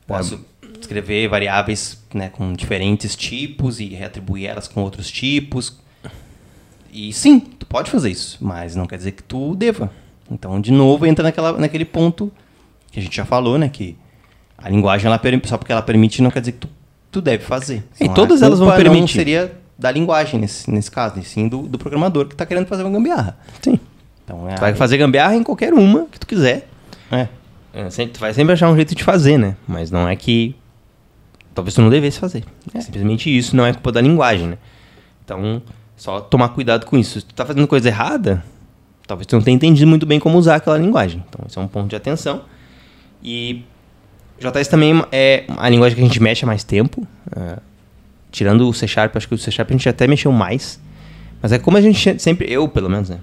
Posso 0.06 0.40
escrever 0.80 1.28
variáveis 1.28 2.02
né, 2.12 2.28
com 2.28 2.52
diferentes 2.52 3.14
tipos 3.16 3.80
e 3.80 3.86
reatribuir 3.86 4.48
elas 4.48 4.66
com 4.68 4.82
outros 4.82 5.10
tipos. 5.10 5.78
E 6.92 7.12
sim, 7.12 7.38
tu 7.40 7.66
pode 7.66 7.90
fazer 7.90 8.10
isso, 8.10 8.38
mas 8.40 8.74
não 8.74 8.86
quer 8.86 8.96
dizer 8.96 9.12
que 9.12 9.22
tu 9.22 9.54
deva. 9.54 9.90
Então, 10.30 10.60
de 10.60 10.72
novo, 10.72 11.06
entra 11.06 11.22
naquela, 11.22 11.52
naquele 11.52 11.84
ponto 11.84 12.32
que 12.90 12.98
a 12.98 13.02
gente 13.02 13.14
já 13.16 13.24
falou, 13.24 13.58
né? 13.58 13.68
Que 13.68 13.96
a 14.58 14.68
linguagem, 14.68 15.06
ela, 15.06 15.20
só 15.44 15.56
porque 15.58 15.70
ela 15.72 15.82
permite, 15.82 16.22
não 16.22 16.30
quer 16.30 16.40
dizer 16.40 16.52
que 16.52 16.58
tu, 16.58 16.68
tu 17.12 17.20
deve 17.20 17.44
fazer. 17.44 17.84
E 18.00 18.08
todas 18.08 18.42
elas 18.42 18.58
vão 18.58 18.68
culpa 18.68 18.82
Não 18.82 18.90
permitir. 18.92 19.14
seria 19.14 19.52
da 19.78 19.90
linguagem 19.90 20.40
nesse, 20.40 20.70
nesse 20.70 20.90
caso, 20.90 21.18
e 21.18 21.22
sim 21.24 21.48
do, 21.48 21.62
do 21.62 21.78
programador 21.78 22.26
que 22.26 22.34
está 22.34 22.46
querendo 22.46 22.66
fazer 22.66 22.82
uma 22.82 22.90
gambiarra. 22.92 23.36
Sim. 23.62 23.78
Então, 24.24 24.48
é 24.48 24.54
Tu 24.54 24.60
vai 24.60 24.74
fazer 24.74 24.96
gambiarra 24.98 25.34
em 25.36 25.42
qualquer 25.42 25.72
uma 25.74 26.06
que 26.06 26.18
tu 26.18 26.26
quiser. 26.26 26.68
É. 27.10 27.28
É, 27.72 27.90
sempre- 27.90 28.14
tu 28.14 28.20
vai 28.20 28.32
sempre 28.34 28.52
achar 28.54 28.70
um 28.70 28.74
jeito 28.74 28.94
de 28.94 29.04
fazer, 29.04 29.38
né? 29.38 29.56
Mas 29.68 29.90
não 29.90 30.08
é 30.08 30.16
que. 30.16 30.56
Talvez 31.54 31.74
tu 31.74 31.80
não 31.82 31.90
devesse 31.90 32.18
fazer. 32.18 32.44
É 32.74 32.80
simplesmente 32.80 33.34
isso, 33.34 33.54
não 33.56 33.64
é 33.66 33.72
culpa 33.72 33.92
da 33.92 34.00
linguagem, 34.00 34.48
né? 34.48 34.58
Então, 35.24 35.62
só 35.96 36.20
tomar 36.20 36.48
cuidado 36.50 36.84
com 36.86 36.96
isso. 36.98 37.20
Se 37.20 37.26
tu 37.26 37.34
tá 37.34 37.44
fazendo 37.46 37.66
coisa 37.66 37.88
errada, 37.88 38.42
talvez 39.06 39.26
tu 39.26 39.36
não 39.36 39.42
tenha 39.42 39.54
entendido 39.54 39.86
muito 39.86 40.04
bem 40.06 40.18
como 40.18 40.36
usar 40.38 40.56
aquela 40.56 40.76
linguagem. 40.78 41.22
Então, 41.28 41.44
esse 41.46 41.56
é 41.58 41.60
um 41.60 41.68
ponto 41.68 41.88
de 41.88 41.96
atenção. 41.96 42.42
E 43.22 43.62
JS 44.38 44.68
também 44.68 45.02
é 45.12 45.44
a 45.56 45.68
linguagem 45.68 45.96
que 45.96 46.02
a 46.02 46.06
gente 46.06 46.20
mexe 46.22 46.44
há 46.44 46.46
mais 46.46 46.62
tempo. 46.64 47.06
é, 47.34 47.58
tirando 48.36 48.68
o 48.68 48.74
C 48.74 48.86
Sharp, 48.86 49.16
acho 49.16 49.26
que 49.26 49.34
o 49.34 49.38
C 49.38 49.50
Sharp 49.50 49.70
a 49.70 49.72
gente 49.72 49.88
até 49.88 50.06
mexeu 50.06 50.30
mais. 50.30 50.78
Mas 51.40 51.52
é 51.52 51.58
como 51.58 51.78
a 51.78 51.80
gente 51.80 52.20
sempre, 52.20 52.52
eu 52.52 52.68
pelo 52.68 52.90
menos, 52.90 53.08
né? 53.08 53.18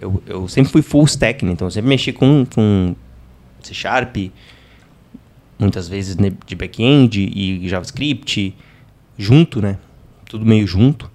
Eu, 0.00 0.20
eu 0.26 0.48
sempre 0.48 0.72
fui 0.72 0.82
full 0.82 1.04
stack, 1.04 1.44
né? 1.44 1.52
Então 1.52 1.68
eu 1.68 1.70
sempre 1.70 1.88
mexi 1.88 2.12
com, 2.12 2.44
com 2.52 2.96
C 3.62 3.72
Sharp, 3.72 4.16
muitas 5.60 5.88
vezes 5.88 6.16
de 6.16 6.56
back-end 6.56 7.20
e 7.32 7.68
JavaScript, 7.68 8.52
junto, 9.16 9.62
né? 9.62 9.78
Tudo 10.24 10.44
meio 10.44 10.66
junto. 10.66 11.08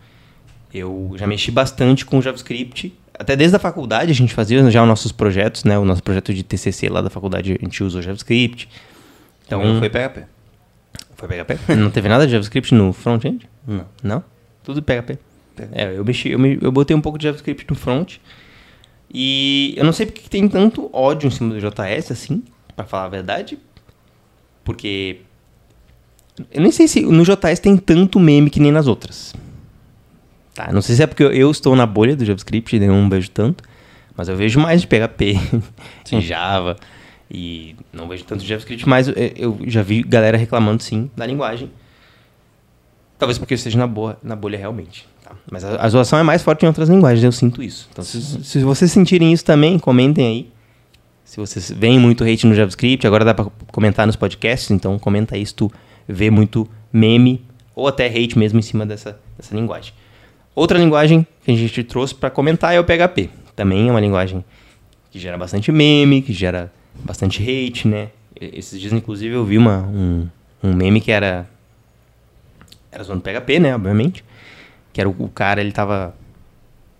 Eu 0.73 1.13
já 1.17 1.27
mexi 1.27 1.51
bastante 1.51 2.05
com 2.05 2.21
JavaScript. 2.21 2.93
Até 3.19 3.35
desde 3.35 3.57
a 3.57 3.59
faculdade 3.59 4.09
a 4.09 4.15
gente 4.15 4.33
fazia 4.33 4.71
já 4.71 4.81
os 4.81 4.87
nossos 4.87 5.11
projetos, 5.11 5.65
né? 5.65 5.77
O 5.77 5.83
nosso 5.83 6.01
projeto 6.01 6.33
de 6.33 6.43
TCC 6.43 6.87
lá 6.87 7.01
da 7.01 7.09
faculdade 7.09 7.57
a 7.61 7.65
gente 7.65 7.83
usou 7.83 8.01
JavaScript. 8.01 8.69
Então, 9.45 9.79
foi 9.79 9.89
PHP. 9.89 10.32
Foi 11.27 11.43
PHP? 11.43 11.75
Não 11.75 11.89
teve 11.91 12.07
nada 12.09 12.25
de 12.25 12.31
JavaScript 12.31 12.73
no 12.73 12.91
front-end? 12.93 13.47
Não. 13.67 13.85
Não? 14.03 14.23
Tudo 14.63 14.81
PHP. 14.81 15.17
É, 15.71 15.95
eu 15.97 16.03
mexi, 16.03 16.29
eu, 16.29 16.39
me- 16.39 16.57
eu 16.61 16.71
botei 16.71 16.95
um 16.95 17.01
pouco 17.01 17.17
de 17.17 17.25
JavaScript 17.25 17.65
no 17.69 17.75
front. 17.75 18.17
E 19.13 19.73
eu 19.77 19.83
não 19.85 19.93
sei 19.93 20.05
porque 20.07 20.21
que 20.21 20.29
tem 20.29 20.47
tanto 20.47 20.89
ódio 20.91 21.27
em 21.27 21.29
cima 21.31 21.53
do 21.53 21.59
JS, 21.59 22.11
assim, 22.11 22.43
pra 22.75 22.85
falar 22.85 23.05
a 23.05 23.09
verdade. 23.09 23.59
Porque. 24.63 25.21
Eu 26.51 26.61
nem 26.61 26.71
sei 26.71 26.87
se 26.87 27.01
no 27.01 27.23
JS 27.23 27.59
tem 27.59 27.77
tanto 27.77 28.19
meme 28.19 28.49
que 28.49 28.59
nem 28.59 28.71
nas 28.71 28.87
outras. 28.87 29.35
Tá, 30.55 30.71
não 30.71 30.81
sei 30.81 30.95
se 30.95 31.03
é 31.03 31.07
porque 31.07 31.23
eu, 31.23 31.31
eu 31.31 31.51
estou 31.51 31.75
na 31.75 31.85
bolha 31.85 32.15
do 32.15 32.25
JavaScript 32.25 32.75
e 32.75 32.79
não 32.79 33.07
vejo 33.09 33.29
tanto. 33.29 33.63
Mas 34.15 34.29
eu 34.29 34.35
vejo 34.35 34.59
mais 34.59 34.81
de 34.81 34.87
PHP, 34.87 35.35
de 36.05 36.21
Java. 36.25 36.75
E 37.33 37.75
não 37.91 38.07
vejo 38.07 38.23
tanto 38.25 38.45
JavaScript, 38.45 38.87
mas 38.87 39.07
eu, 39.35 39.57
já 39.65 39.81
vi 39.81 40.03
galera 40.03 40.37
reclamando 40.37 40.83
sim 40.83 41.09
da 41.17 41.25
linguagem. 41.25 41.71
Talvez 43.17 43.39
porque 43.39 43.53
eu 43.53 43.55
esteja 43.55 43.79
na, 43.79 43.87
boa, 43.87 44.19
na 44.21 44.35
bolha 44.35 44.57
realmente. 44.57 45.07
tá? 45.23 45.31
Mas 45.51 45.63
a, 45.63 45.81
a 45.83 45.89
zoação 45.89 46.19
é 46.19 46.23
mais 46.23 46.43
forte 46.43 46.63
em 46.63 46.67
outras 46.67 46.89
linguagens, 46.89 47.23
eu 47.23 47.31
sinto 47.31 47.63
isso. 47.63 47.89
Então, 47.91 48.03
se, 48.03 48.21
se 48.43 48.59
vocês 48.63 48.91
sentirem 48.91 49.33
isso 49.33 49.43
também, 49.43 49.79
comentem 49.79 50.27
aí. 50.27 50.51
Se 51.25 51.37
vocês 51.37 51.71
veem 51.71 51.99
muito 51.99 52.23
hate 52.23 52.45
no 52.45 52.53
JavaScript, 52.53 53.07
agora 53.07 53.25
dá 53.25 53.33
pra 53.33 53.47
comentar 53.71 54.05
nos 54.05 54.15
podcasts, 54.15 54.69
então 54.69 54.99
comenta 54.99 55.35
aí 55.35 55.43
se 55.43 55.55
tu 55.55 55.71
vê 56.07 56.29
muito 56.29 56.69
meme 56.91 57.43
ou 57.73 57.87
até 57.87 58.05
hate 58.05 58.37
mesmo 58.37 58.59
em 58.59 58.61
cima 58.61 58.85
dessa, 58.85 59.19
dessa 59.35 59.55
linguagem. 59.55 59.93
Outra 60.53 60.77
linguagem 60.77 61.25
que 61.43 61.51
a 61.51 61.55
gente 61.55 61.83
trouxe 61.83 62.13
para 62.13 62.29
comentar 62.29 62.75
é 62.75 62.79
o 62.79 62.83
PHP. 62.83 63.31
Também 63.55 63.87
é 63.87 63.91
uma 63.91 63.99
linguagem 63.99 64.45
que 65.09 65.17
gera 65.17 65.37
bastante 65.37 65.71
meme, 65.71 66.21
que 66.21 66.33
gera 66.33 66.71
bastante 66.95 67.41
hate, 67.41 67.87
né? 67.87 68.09
Esses 68.39 68.79
dias, 68.79 68.91
inclusive, 68.93 69.33
eu 69.35 69.45
vi 69.45 69.57
uma, 69.57 69.79
um, 69.79 70.27
um 70.63 70.73
meme 70.73 70.99
que 70.99 71.11
era. 71.11 71.47
Era 72.91 73.03
zoando 73.03 73.21
PHP, 73.21 73.59
né? 73.59 73.75
Obviamente. 73.75 74.23
Que 74.91 75.01
era 75.01 75.09
o, 75.09 75.15
o 75.17 75.29
cara, 75.29 75.61
ele 75.61 75.71
tava 75.71 76.15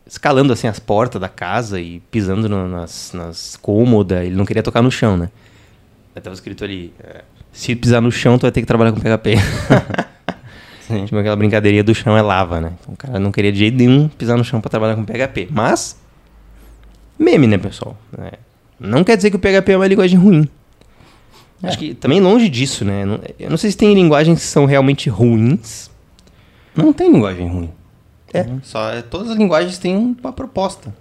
escalando 0.06 0.52
assim 0.54 0.68
as 0.68 0.80
portas 0.80 1.20
da 1.22 1.30
casa 1.30 1.80
e 1.80 2.00
pisando 2.12 2.48
no- 2.50 2.68
nas, 2.68 3.12
nas 3.14 3.56
cômodas. 3.56 4.26
Ele 4.26 4.36
não 4.36 4.46
queria 4.46 4.64
tocar 4.64 4.82
no 4.82 4.92
chão, 4.92 5.16
né? 5.18 5.30
Aí 6.16 6.22
tava 6.22 6.34
escrito 6.34 6.64
ali: 6.64 6.94
é, 7.04 7.24
se 7.52 7.76
pisar 7.76 8.02
no 8.02 8.12
chão, 8.12 8.38
tu 8.38 8.44
vai 8.44 8.52
ter 8.52 8.62
que 8.62 8.68
trabalhar 8.68 8.92
com 8.92 9.00
PHP. 9.00 9.36
Sim. 10.82 11.06
Tipo 11.06 11.18
aquela 11.18 11.36
brincadeirinha 11.36 11.84
do 11.84 11.94
chão 11.96 12.18
é 12.18 12.22
lava, 12.22 12.60
né? 12.60 12.74
Então 12.82 12.94
o 12.94 12.98
cara 12.98 13.20
não 13.20 13.32
queria 13.32 13.52
de 13.52 13.60
jeito 13.60 13.78
nenhum 13.78 14.08
pisar 14.10 14.38
no 14.38 14.44
chão 14.44 14.60
pra 14.60 14.70
trabalhar 14.70 14.96
com 14.96 15.06
PHP. 15.06 15.48
Mas, 15.52 15.98
meme, 17.18 17.48
né, 17.48 17.58
pessoal? 17.58 17.96
É, 18.18 18.34
Não 18.84 19.04
quer 19.04 19.16
dizer 19.16 19.30
que 19.30 19.36
o 19.36 19.40
PHP 19.40 19.72
é 19.72 19.78
uma 19.78 19.88
linguagem 19.88 20.20
ruim. 20.20 20.48
Acho 21.64 21.78
que 21.80 21.94
também 21.94 22.20
longe 22.20 22.50
disso, 22.50 22.84
né? 22.84 23.04
Eu 23.40 23.50
não 23.50 23.56
sei 23.56 23.72
se 23.72 23.78
tem 23.78 23.94
linguagens 23.94 24.40
que 24.42 24.46
são 24.46 24.66
realmente 24.66 25.10
ruins. 25.10 25.90
Não 26.76 26.92
tem 26.92 27.10
linguagem 27.10 27.48
ruim. 27.48 27.70
É. 28.34 28.46
Só 28.62 28.90
é- 28.92 29.02
todas 29.02 29.30
as 29.30 29.38
linguagens 29.38 29.78
têm 29.78 29.96
uma 29.96 30.34
proposta. 30.34 30.94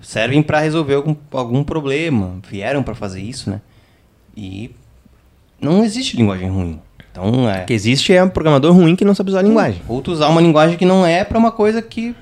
Servem 0.00 0.42
para 0.42 0.60
resolver 0.60 0.94
algum, 0.94 1.14
algum 1.30 1.62
problema. 1.62 2.38
Vieram 2.48 2.82
para 2.82 2.94
fazer 2.94 3.20
isso, 3.20 3.50
né? 3.50 3.60
E 4.34 4.70
não 5.60 5.84
existe 5.84 6.16
linguagem 6.16 6.48
ruim. 6.48 6.80
Então 7.10 7.48
é. 7.50 7.62
O 7.62 7.66
que 7.66 7.74
existe 7.74 8.12
é 8.14 8.24
um 8.24 8.28
programador 8.30 8.72
ruim 8.74 8.96
que 8.96 9.04
não 9.04 9.14
sabe 9.14 9.28
usar 9.30 9.40
a 9.40 9.42
linguagem. 9.42 9.82
Ou 9.86 10.00
tu 10.00 10.10
usar 10.10 10.28
uma 10.28 10.40
linguagem 10.40 10.78
que 10.78 10.86
não 10.86 11.04
é 11.04 11.22
para 11.24 11.38
uma 11.38 11.52
coisa 11.52 11.82
que 11.82 12.16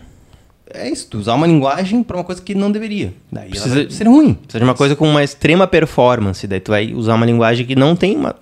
é 0.74 0.88
isso. 0.88 1.06
Tu 1.09 1.18
usar 1.18 1.35
uma 1.35 1.46
linguagem 1.46 2.02
para 2.02 2.16
uma 2.16 2.24
coisa 2.24 2.40
que 2.42 2.54
não 2.54 2.70
deveria. 2.70 3.12
Daí 3.30 3.50
Precisa- 3.50 3.90
ser 3.90 4.06
ruim. 4.06 4.35
Precisa 4.35 4.59
de 4.59 4.64
uma 4.64 4.74
coisa 4.74 4.96
com 4.96 5.09
uma 5.09 5.22
extrema 5.22 5.66
performance. 5.66 6.46
Daí 6.46 6.61
tu 6.61 6.70
vai 6.70 6.92
usar 6.92 7.14
uma 7.14 7.26
linguagem 7.26 7.66
que 7.66 7.76
não 7.76 7.94
tem 7.96 8.16
uma. 8.16 8.35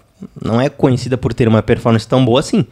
Não 0.42 0.60
é 0.60 0.68
conhecida 0.68 1.16
por 1.16 1.32
ter 1.32 1.46
uma 1.48 1.62
performance 1.62 2.06
tão 2.06 2.24
boa 2.24 2.40
assim. 2.40 2.66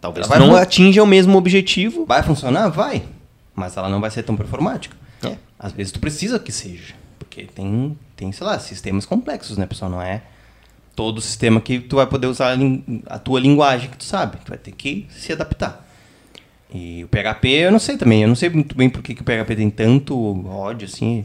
Talvez 0.00 0.26
Ela 0.30 0.38
não 0.38 0.56
atinja 0.56 1.02
o 1.02 1.06
mesmo 1.06 1.36
objetivo. 1.36 2.06
Vai 2.06 2.22
funcionar? 2.22 2.68
Vai. 2.70 3.02
Mas 3.54 3.76
ela 3.76 3.88
não 3.88 4.00
vai 4.00 4.10
ser 4.10 4.22
tão 4.22 4.36
performática. 4.36 4.96
É. 5.22 5.36
às 5.58 5.72
vezes 5.72 5.92
tu 5.92 6.00
precisa 6.00 6.38
que 6.38 6.50
seja. 6.50 6.94
Porque 7.18 7.44
tem, 7.44 7.94
tem, 8.16 8.32
sei 8.32 8.46
lá, 8.46 8.58
sistemas 8.58 9.04
complexos, 9.04 9.58
né, 9.58 9.66
pessoal? 9.66 9.90
Não 9.90 10.00
é 10.00 10.22
todo 10.96 11.20
sistema 11.20 11.60
que 11.60 11.78
tu 11.78 11.96
vai 11.96 12.06
poder 12.06 12.26
usar 12.26 12.54
a, 12.56 13.14
a 13.14 13.18
tua 13.18 13.38
linguagem 13.38 13.90
que 13.90 13.98
tu 13.98 14.04
sabe. 14.04 14.38
Tu 14.42 14.48
vai 14.48 14.56
ter 14.58 14.72
que 14.72 15.06
se 15.10 15.32
adaptar. 15.32 15.86
E 16.72 17.04
o 17.04 17.08
PHP, 17.08 17.48
eu 17.48 17.72
não 17.72 17.78
sei 17.78 17.96
também. 17.96 18.22
Eu 18.22 18.28
não 18.28 18.34
sei 18.34 18.48
muito 18.48 18.76
bem 18.76 18.88
por 18.88 19.02
que, 19.02 19.14
que 19.14 19.22
o 19.22 19.24
PHP 19.24 19.56
tem 19.56 19.70
tanto 19.70 20.46
ódio, 20.48 20.86
assim. 20.86 21.24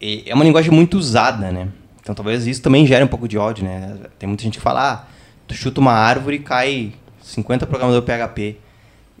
E 0.00 0.24
é 0.26 0.34
uma 0.34 0.44
linguagem 0.44 0.70
muito 0.70 0.98
usada, 0.98 1.50
né? 1.50 1.68
Então 2.00 2.14
talvez 2.14 2.46
isso 2.46 2.60
também 2.60 2.84
gere 2.84 3.04
um 3.04 3.08
pouco 3.08 3.28
de 3.28 3.38
ódio, 3.38 3.64
né? 3.64 3.96
Tem 4.18 4.26
muita 4.26 4.42
gente 4.42 4.58
que 4.58 4.62
fala, 4.62 4.92
ah, 4.92 5.04
tu 5.46 5.54
chuta 5.54 5.80
uma 5.80 5.92
árvore 5.92 6.36
e 6.36 6.40
cai 6.40 6.92
50 7.22 7.66
programador 7.66 8.02
PHP. 8.02 8.56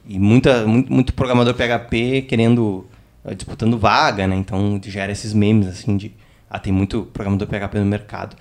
E 0.04 0.18
muita, 0.18 0.66
muito, 0.66 0.92
muito 0.92 1.14
programador 1.14 1.54
PHP 1.54 2.22
querendo, 2.22 2.86
eh, 3.24 3.34
disputando 3.34 3.78
vaga, 3.78 4.26
né? 4.26 4.34
Então 4.34 4.80
gera 4.82 5.12
esses 5.12 5.32
memes, 5.32 5.68
assim, 5.68 5.96
de, 5.96 6.12
ah, 6.50 6.58
tem 6.58 6.72
muito 6.72 7.04
programador 7.12 7.46
PHP 7.46 7.78
no 7.78 7.86
mercado. 7.86 8.36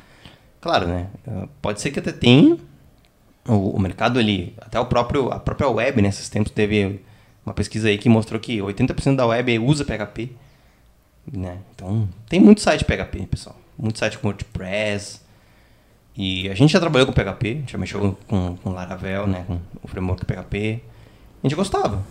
Claro, 0.60 0.88
né? 0.88 1.08
Eh, 1.28 1.48
pode 1.62 1.80
ser 1.80 1.92
que 1.92 2.00
até 2.00 2.12
tenha, 2.12 2.58
o, 3.48 3.72
o 3.72 3.80
mercado 3.80 4.20
ali, 4.20 4.54
até 4.60 4.80
o 4.80 4.86
próprio, 4.86 5.32
a 5.32 5.40
própria 5.40 5.70
web, 5.70 6.02
nesses 6.02 6.28
né? 6.30 6.34
tempos, 6.34 6.52
teve 6.52 7.02
uma 7.46 7.54
pesquisa 7.54 7.88
aí 7.88 7.98
que 7.98 8.10
mostrou 8.10 8.40
que 8.40 8.60
80% 8.60 9.16
da 9.16 9.26
web 9.26 9.60
usa 9.60 9.84
PHP. 9.84 10.32
Né? 11.32 11.58
Então, 11.76 12.08
tem 12.28 12.40
muito 12.40 12.62
site 12.62 12.86
PHP, 12.86 13.28
pessoal. 13.28 13.56
Muito 13.78 14.00
site 14.00 14.18
com 14.18 14.28
WordPress. 14.28 15.22
E 16.16 16.50
a 16.50 16.54
gente 16.54 16.72
já 16.72 16.80
trabalhou 16.80 17.08
com 17.08 17.14
PHP, 17.14 17.48
a 17.48 17.54
gente 17.54 17.72
já 17.72 17.78
mexeu 17.78 18.18
com, 18.28 18.56
com 18.58 18.70
Laravel, 18.72 19.28
né? 19.28 19.46
com 19.48 19.60
o 19.82 19.88
framework 19.88 20.26
PHP. 20.26 20.82
A 21.44 21.48
gente 21.48 21.56
gostava. 21.56 22.04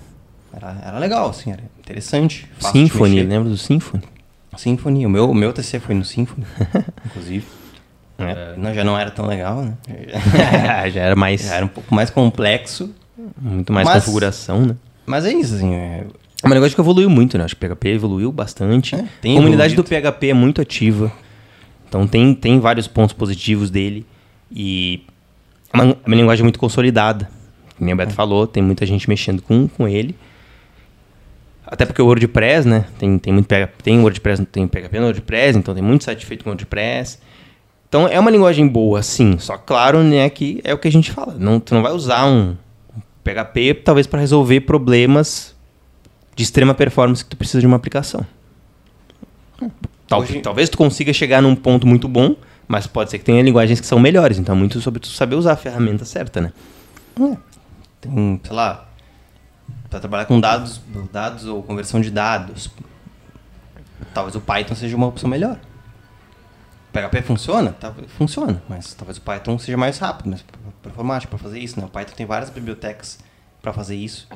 Era, 0.52 0.80
era 0.84 0.98
legal, 0.98 1.30
assim, 1.30 1.52
era 1.52 1.62
interessante. 1.78 2.48
Symfony, 2.58 3.22
lembra 3.22 3.48
do 3.48 3.56
Symfony? 3.56 4.02
Symfony, 4.56 5.06
o 5.06 5.10
meu, 5.10 5.30
o 5.30 5.34
meu 5.34 5.52
TC 5.52 5.78
foi 5.78 5.94
no 5.94 6.04
Symfony, 6.04 6.44
inclusive. 7.06 7.46
É. 8.24 8.54
Não, 8.56 8.74
já 8.74 8.84
não 8.84 8.98
era 8.98 9.10
tão 9.10 9.26
legal, 9.26 9.62
né? 9.62 9.74
já 10.92 11.00
era 11.00 11.16
mais. 11.16 11.42
Já 11.42 11.56
era 11.56 11.64
um 11.64 11.68
pouco 11.68 11.94
mais 11.94 12.10
complexo. 12.10 12.94
Muito 13.40 13.72
mais 13.72 13.86
mas, 13.86 14.04
configuração, 14.04 14.66
né? 14.66 14.76
Mas 15.06 15.24
é 15.24 15.32
isso, 15.32 15.54
assim. 15.54 15.74
É... 15.74 16.04
é 16.42 16.46
um 16.46 16.50
negócio 16.50 16.74
que 16.74 16.80
evoluiu 16.80 17.10
muito, 17.10 17.36
né? 17.36 17.44
Acho 17.44 17.56
que 17.56 17.66
o 17.66 17.68
PHP 17.68 17.88
evoluiu 17.90 18.32
bastante. 18.32 18.94
É, 18.94 18.98
a 18.98 19.02
comunidade 19.34 19.74
evoluído. 19.74 19.82
do 19.82 20.12
PHP 20.12 20.28
é 20.28 20.34
muito 20.34 20.60
ativa. 20.60 21.12
Então 21.88 22.06
tem, 22.06 22.34
tem 22.34 22.60
vários 22.60 22.86
pontos 22.86 23.12
positivos 23.12 23.70
dele. 23.70 24.06
E 24.50 25.04
é 25.72 25.76
uma, 25.76 25.84
é 25.92 25.96
uma 26.06 26.16
linguagem 26.16 26.42
muito 26.42 26.58
consolidada. 26.58 27.28
Como 27.76 27.90
o 27.90 27.96
Beto 27.96 28.12
é. 28.12 28.14
falou, 28.14 28.46
tem 28.46 28.62
muita 28.62 28.84
gente 28.84 29.08
mexendo 29.08 29.42
com, 29.42 29.66
com 29.66 29.88
ele. 29.88 30.14
Até 31.66 31.86
porque 31.86 32.02
o 32.02 32.06
WordPress, 32.06 32.66
né? 32.66 32.84
Tem, 32.98 33.18
tem 33.18 33.32
muito 33.32 33.46
PHP, 33.46 33.82
tem 33.82 33.98
WordPress, 34.00 34.44
tem 34.46 34.66
PHP 34.66 34.98
no 34.98 35.04
WordPress, 35.06 35.58
então 35.58 35.72
tem 35.72 35.82
muito 35.82 36.04
site 36.04 36.26
feito 36.26 36.42
com 36.42 36.50
WordPress. 36.50 37.18
Então 37.90 38.06
é 38.06 38.20
uma 38.20 38.30
linguagem 38.30 38.68
boa, 38.68 39.02
sim. 39.02 39.36
Só 39.40 39.58
claro, 39.58 40.04
né, 40.04 40.30
que 40.30 40.60
é 40.62 40.72
o 40.72 40.78
que 40.78 40.86
a 40.86 40.92
gente 40.92 41.10
fala. 41.10 41.34
Não, 41.36 41.58
tu 41.58 41.74
não 41.74 41.82
vai 41.82 41.90
usar 41.90 42.24
um 42.24 42.56
PHP 43.24 43.82
talvez 43.84 44.06
para 44.06 44.20
resolver 44.20 44.60
problemas 44.60 45.56
de 46.36 46.44
extrema 46.44 46.72
performance 46.72 47.24
que 47.24 47.30
tu 47.30 47.36
precisa 47.36 47.60
de 47.60 47.66
uma 47.66 47.74
aplicação. 47.74 48.24
Tal, 50.06 50.20
Hoje... 50.20 50.40
Talvez 50.40 50.68
tu 50.68 50.78
consiga 50.78 51.12
chegar 51.12 51.42
num 51.42 51.56
ponto 51.56 51.84
muito 51.84 52.06
bom, 52.06 52.36
mas 52.68 52.86
pode 52.86 53.10
ser 53.10 53.18
que 53.18 53.24
tenha 53.24 53.42
linguagens 53.42 53.80
que 53.80 53.86
são 53.86 53.98
melhores. 53.98 54.38
Então, 54.38 54.54
muito 54.54 54.80
sobre 54.80 55.00
tu 55.00 55.08
saber 55.08 55.34
usar 55.34 55.54
a 55.54 55.56
ferramenta 55.56 56.04
certa, 56.04 56.40
né? 56.40 56.52
É. 57.20 57.36
Tem, 58.00 58.40
sei 58.44 58.54
lá, 58.54 58.88
para 59.90 59.98
trabalhar 59.98 60.26
com 60.26 60.38
dados, 60.38 60.80
dados 61.12 61.44
ou 61.44 61.60
conversão 61.60 62.00
de 62.00 62.10
dados, 62.12 62.70
talvez 64.14 64.36
o 64.36 64.40
Python 64.40 64.76
seja 64.76 64.96
uma 64.96 65.08
opção 65.08 65.28
melhor. 65.28 65.58
PHP 66.92 67.22
funciona? 67.22 67.72
Tá, 67.72 67.94
funciona, 68.08 68.62
mas 68.68 68.94
talvez 68.94 69.18
o 69.18 69.20
Python 69.20 69.58
seja 69.58 69.76
mais 69.76 69.98
rápido, 69.98 70.30
mas 70.30 70.44
performático 70.82 71.30
para 71.30 71.38
fazer 71.38 71.58
isso, 71.58 71.78
né? 71.78 71.86
O 71.86 71.88
Python 71.88 72.14
tem 72.16 72.26
várias 72.26 72.50
bibliotecas 72.50 73.18
para 73.62 73.72
fazer 73.72 73.96
isso. 73.96 74.28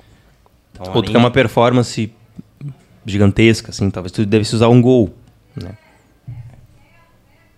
Então, 0.73 0.87
Ou 0.87 0.93
além... 0.93 1.05
tem 1.05 1.17
uma 1.17 1.31
performance 1.31 2.13
gigantesca, 3.05 3.71
assim, 3.71 3.91
talvez 3.91 4.13
tu 4.13 4.25
devesse 4.25 4.55
usar 4.55 4.69
um 4.69 4.81
Go, 4.81 5.13
né? 5.57 5.77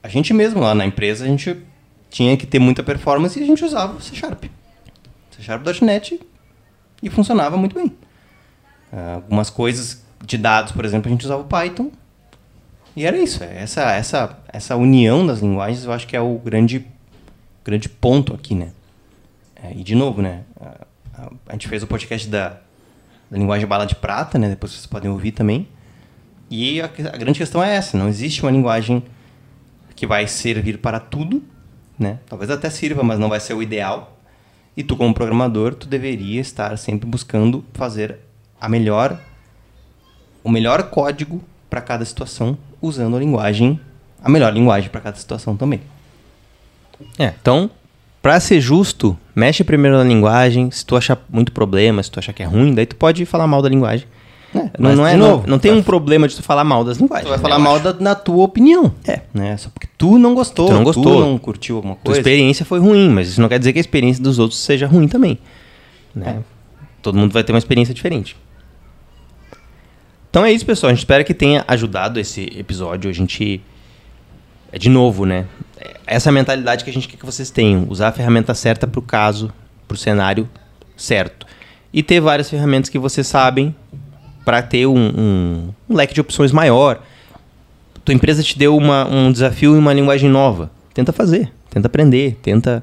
A 0.02 0.08
gente 0.08 0.32
mesmo 0.32 0.60
lá 0.60 0.74
na 0.74 0.86
empresa, 0.86 1.24
a 1.24 1.28
gente 1.28 1.56
tinha 2.08 2.36
que 2.36 2.46
ter 2.46 2.58
muita 2.58 2.82
performance 2.82 3.38
e 3.38 3.42
a 3.42 3.46
gente 3.46 3.64
usava 3.64 3.96
o 3.96 4.00
C 4.00 4.14
Sharp. 4.14 4.44
C 5.32 5.42
Sharp.net 5.42 6.20
e 7.02 7.10
funcionava 7.10 7.56
muito 7.56 7.74
bem. 7.74 7.86
Uh, 8.92 9.16
algumas 9.16 9.50
coisas 9.50 10.04
de 10.24 10.38
dados, 10.38 10.72
por 10.72 10.84
exemplo, 10.84 11.08
a 11.08 11.10
gente 11.10 11.24
usava 11.24 11.42
o 11.42 11.46
Python 11.46 11.90
e 12.96 13.04
era 13.04 13.18
isso. 13.18 13.44
É 13.44 13.62
essa, 13.62 13.82
essa, 13.92 14.38
essa 14.48 14.74
união 14.74 15.26
das 15.26 15.40
linguagens 15.40 15.84
eu 15.84 15.92
acho 15.92 16.06
que 16.06 16.16
é 16.16 16.20
o 16.20 16.38
grande, 16.38 16.86
grande 17.62 17.90
ponto 17.90 18.34
aqui, 18.34 18.54
né? 18.54 18.70
É, 19.54 19.72
e 19.72 19.82
de 19.84 19.94
novo, 19.94 20.22
né? 20.22 20.44
A, 20.58 21.30
a, 21.46 21.52
gente 21.52 21.68
fez 21.68 21.82
o 21.82 21.86
podcast 21.86 22.26
da, 22.28 22.56
da 23.30 23.38
linguagem 23.38 23.66
bala 23.66 23.86
de 23.86 23.94
prata, 23.94 24.38
né? 24.38 24.48
Depois 24.48 24.72
vocês 24.72 24.86
podem 24.86 25.10
ouvir 25.10 25.32
também. 25.32 25.68
E 26.50 26.80
a, 26.80 26.86
a 26.86 27.16
grande 27.16 27.38
questão 27.38 27.62
é 27.62 27.74
essa: 27.74 27.98
não 27.98 28.08
existe 28.08 28.42
uma 28.42 28.50
linguagem 28.50 29.02
que 29.94 30.06
vai 30.06 30.26
servir 30.26 30.78
para 30.78 30.98
tudo, 30.98 31.42
né? 31.98 32.18
Talvez 32.26 32.50
até 32.50 32.70
sirva, 32.70 33.02
mas 33.02 33.18
não 33.18 33.28
vai 33.28 33.40
ser 33.40 33.52
o 33.52 33.62
ideal. 33.62 34.18
E 34.74 34.82
tu, 34.82 34.96
como 34.96 35.12
programador, 35.12 35.74
tu 35.74 35.86
deveria 35.86 36.40
estar 36.40 36.76
sempre 36.78 37.06
buscando 37.06 37.64
fazer 37.74 38.18
a 38.58 38.68
melhor, 38.68 39.18
o 40.42 40.50
melhor 40.50 40.84
código 40.90 41.42
para 41.68 41.80
cada 41.80 42.04
situação 42.04 42.56
usando 42.86 43.16
a 43.16 43.18
linguagem, 43.18 43.78
a 44.22 44.28
melhor 44.28 44.52
linguagem 44.52 44.88
para 44.90 45.00
cada 45.00 45.16
situação 45.16 45.56
também. 45.56 45.80
É, 47.18 47.32
então, 47.40 47.70
para 48.22 48.40
ser 48.40 48.60
justo, 48.60 49.16
mexe 49.34 49.62
primeiro 49.62 49.96
na 49.96 50.04
linguagem. 50.04 50.70
Se 50.70 50.84
tu 50.84 50.96
achar 50.96 51.18
muito 51.30 51.52
problema, 51.52 52.02
se 52.02 52.10
tu 52.10 52.18
achar 52.18 52.32
que 52.32 52.42
é 52.42 52.46
ruim, 52.46 52.74
daí 52.74 52.86
tu 52.86 52.96
pode 52.96 53.24
falar 53.24 53.46
mal 53.46 53.62
da 53.62 53.68
linguagem. 53.68 54.06
É, 54.54 54.70
não, 54.78 54.96
não, 54.96 55.06
é, 55.06 55.16
novo, 55.16 55.42
não, 55.42 55.52
não 55.52 55.58
tem 55.58 55.70
um 55.70 55.82
problema 55.82 56.26
de 56.26 56.34
tu 56.34 56.42
falar 56.42 56.64
mal 56.64 56.82
das 56.82 56.96
linguagens. 56.96 57.26
Tu 57.26 57.30
vai 57.30 57.38
falar 57.38 57.58
mal 57.58 57.78
da, 57.78 57.92
na 57.92 58.14
tua 58.14 58.44
opinião. 58.44 58.92
É. 59.06 59.20
Né? 59.34 59.56
Só 59.56 59.68
porque 59.68 59.86
tu 59.98 60.18
não 60.18 60.34
gostou, 60.34 60.68
tu 60.68 60.72
não, 60.72 60.84
gostou, 60.84 61.04
tu 61.04 61.20
não 61.20 61.38
curtiu 61.38 61.76
alguma 61.76 61.94
coisa. 61.94 62.04
Tua 62.04 62.18
experiência 62.18 62.64
foi 62.64 62.78
ruim, 62.78 63.10
mas 63.10 63.28
isso 63.28 63.40
não 63.40 63.48
quer 63.48 63.58
dizer 63.58 63.72
que 63.72 63.78
a 63.78 63.80
experiência 63.80 64.22
dos 64.22 64.38
outros 64.38 64.58
seja 64.58 64.86
ruim 64.86 65.08
também. 65.08 65.38
Né? 66.14 66.38
É. 66.38 66.42
Todo 67.02 67.18
mundo 67.18 67.32
vai 67.32 67.44
ter 67.44 67.52
uma 67.52 67.58
experiência 67.58 67.92
diferente. 67.92 68.36
Então 70.36 70.44
é 70.44 70.52
isso, 70.52 70.66
pessoal. 70.66 70.90
A 70.90 70.92
gente 70.92 70.98
espera 70.98 71.24
que 71.24 71.32
tenha 71.32 71.64
ajudado 71.66 72.20
esse 72.20 72.42
episódio. 72.58 73.08
A 73.08 73.12
gente. 73.14 73.58
É 74.70 74.78
de 74.78 74.90
novo, 74.90 75.24
né? 75.24 75.46
Essa 76.06 76.30
mentalidade 76.30 76.84
que 76.84 76.90
a 76.90 76.92
gente 76.92 77.08
quer 77.08 77.16
que 77.16 77.24
vocês 77.24 77.48
tenham. 77.48 77.86
Usar 77.88 78.08
a 78.08 78.12
ferramenta 78.12 78.52
certa 78.52 78.86
para 78.86 78.98
o 78.98 79.02
caso, 79.02 79.50
para 79.88 79.94
o 79.94 79.96
cenário 79.96 80.46
certo. 80.94 81.46
E 81.90 82.02
ter 82.02 82.20
várias 82.20 82.50
ferramentas 82.50 82.90
que 82.90 82.98
vocês 82.98 83.26
sabem 83.26 83.74
para 84.44 84.60
ter 84.60 84.86
um, 84.86 84.94
um, 84.94 85.68
um, 85.88 85.96
leque 85.96 86.12
de 86.12 86.20
opções 86.20 86.52
maior. 86.52 87.02
Tua 88.04 88.14
empresa 88.14 88.42
te 88.42 88.58
deu 88.58 88.76
uma, 88.76 89.08
um 89.08 89.32
desafio 89.32 89.74
em 89.74 89.78
uma 89.78 89.94
linguagem 89.94 90.28
nova. 90.28 90.70
Tenta 90.92 91.14
fazer, 91.14 91.50
tenta 91.70 91.86
aprender, 91.86 92.38
tenta. 92.42 92.82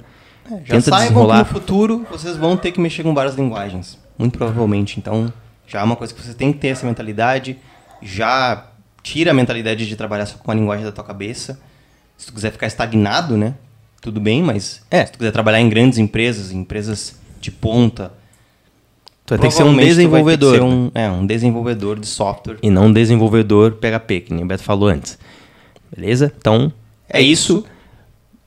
É, 0.52 0.56
já 0.66 0.82
tenta 0.82 0.89
desenrolar. 0.89 1.46
que 1.46 1.54
no 1.54 1.60
futuro 1.60 2.08
vocês 2.10 2.36
vão 2.36 2.58
ter 2.58 2.72
que 2.72 2.82
mexer 2.82 3.04
com 3.04 3.13
várias 3.13 3.36
linguagens. 3.36 4.00
Muito 4.18 4.39
provavelmente. 4.39 4.98
Então, 4.98 5.32
já 5.67 5.82
é 5.82 5.84
uma 5.84 5.95
coisa 5.95 6.13
que 6.13 6.21
você 6.21 6.34
tem 6.34 6.52
que 6.52 6.60
ter 6.60 6.69
essa 6.69 6.86
mentalidade. 6.86 7.58
Já 8.02 8.67
tira 9.02 9.32
a 9.32 9.34
mentalidade 9.34 9.88
de 9.88 9.95
trabalhar 9.95 10.26
só 10.26 10.38
com 10.38 10.52
a 10.52 10.54
linguagem 10.54 10.86
da 10.86 10.91
tua 10.91 11.04
cabeça. 11.04 11.60
Se 12.17 12.28
tu 12.28 12.34
quiser 12.34 12.52
ficar 12.52 12.67
estagnado, 12.67 13.38
né? 13.38 13.56
Tudo 14.02 14.19
bem, 14.19 14.43
mas 14.43 14.82
é. 14.91 15.06
se 15.06 15.13
tu 15.13 15.17
quiser 15.17 15.32
trabalhar 15.32 15.60
em 15.60 15.69
grandes 15.69 15.97
empresas, 15.97 16.52
em 16.52 16.60
empresas 16.60 17.19
de 17.39 17.52
ponta, 17.52 18.12
Tu 19.26 19.30
vai 19.30 19.39
ter 19.39 19.47
que 19.47 19.54
ser 19.54 19.63
um 19.63 19.76
desenvolvedor. 19.76 20.56
Ser 20.56 20.62
um, 20.62 20.91
é, 20.93 21.10
um 21.10 21.26
desenvolvedor 21.26 21.99
de 21.99 22.08
software. 22.08 22.58
E 22.62 22.69
não 22.69 22.88
um 22.88 22.93
desenvolvedor 22.93 23.73
PHP, 23.73 24.21
que 24.21 24.34
nem 24.34 24.43
o 24.43 24.47
Beto 24.47 24.63
falou 24.63 24.89
antes. 24.89 25.17
Beleza? 25.95 26.32
Então, 26.38 26.73
é, 27.10 27.21
isso. 27.21 27.60
isso. 27.60 27.65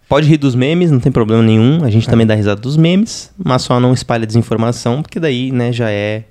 Pode 0.08 0.28
rir 0.28 0.36
dos 0.36 0.54
memes, 0.54 0.90
não 0.90 1.00
tem 1.00 1.10
problema 1.10 1.42
nenhum. 1.42 1.82
A 1.82 1.90
gente 1.90 2.06
é. 2.06 2.10
também 2.10 2.26
dá 2.26 2.34
risada 2.34 2.60
dos 2.60 2.76
memes, 2.76 3.32
mas 3.36 3.62
só 3.62 3.80
não 3.80 3.92
espalha 3.92 4.26
desinformação, 4.26 5.02
porque 5.02 5.18
daí 5.18 5.50
né, 5.50 5.72
já 5.72 5.90
é 5.90 6.24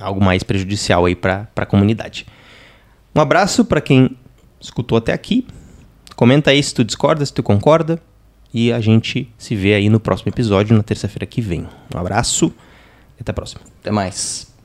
algo 0.00 0.22
mais 0.22 0.42
prejudicial 0.42 1.06
aí 1.06 1.14
para 1.14 1.48
a 1.56 1.66
comunidade. 1.66 2.26
Um 3.14 3.20
abraço 3.20 3.64
para 3.64 3.80
quem 3.80 4.16
escutou 4.60 4.98
até 4.98 5.12
aqui. 5.12 5.46
Comenta 6.16 6.50
aí 6.50 6.62
se 6.62 6.74
tu 6.74 6.84
discorda, 6.84 7.24
se 7.24 7.32
tu 7.32 7.42
concorda. 7.42 8.00
E 8.52 8.72
a 8.72 8.80
gente 8.80 9.32
se 9.36 9.54
vê 9.54 9.74
aí 9.74 9.90
no 9.90 10.00
próximo 10.00 10.30
episódio, 10.30 10.76
na 10.76 10.82
terça-feira 10.82 11.26
que 11.26 11.40
vem. 11.40 11.66
Um 11.94 11.98
abraço 11.98 12.52
e 13.18 13.20
até 13.20 13.30
a 13.30 13.34
próxima. 13.34 13.60
Até 13.80 13.90
mais. 13.90 14.57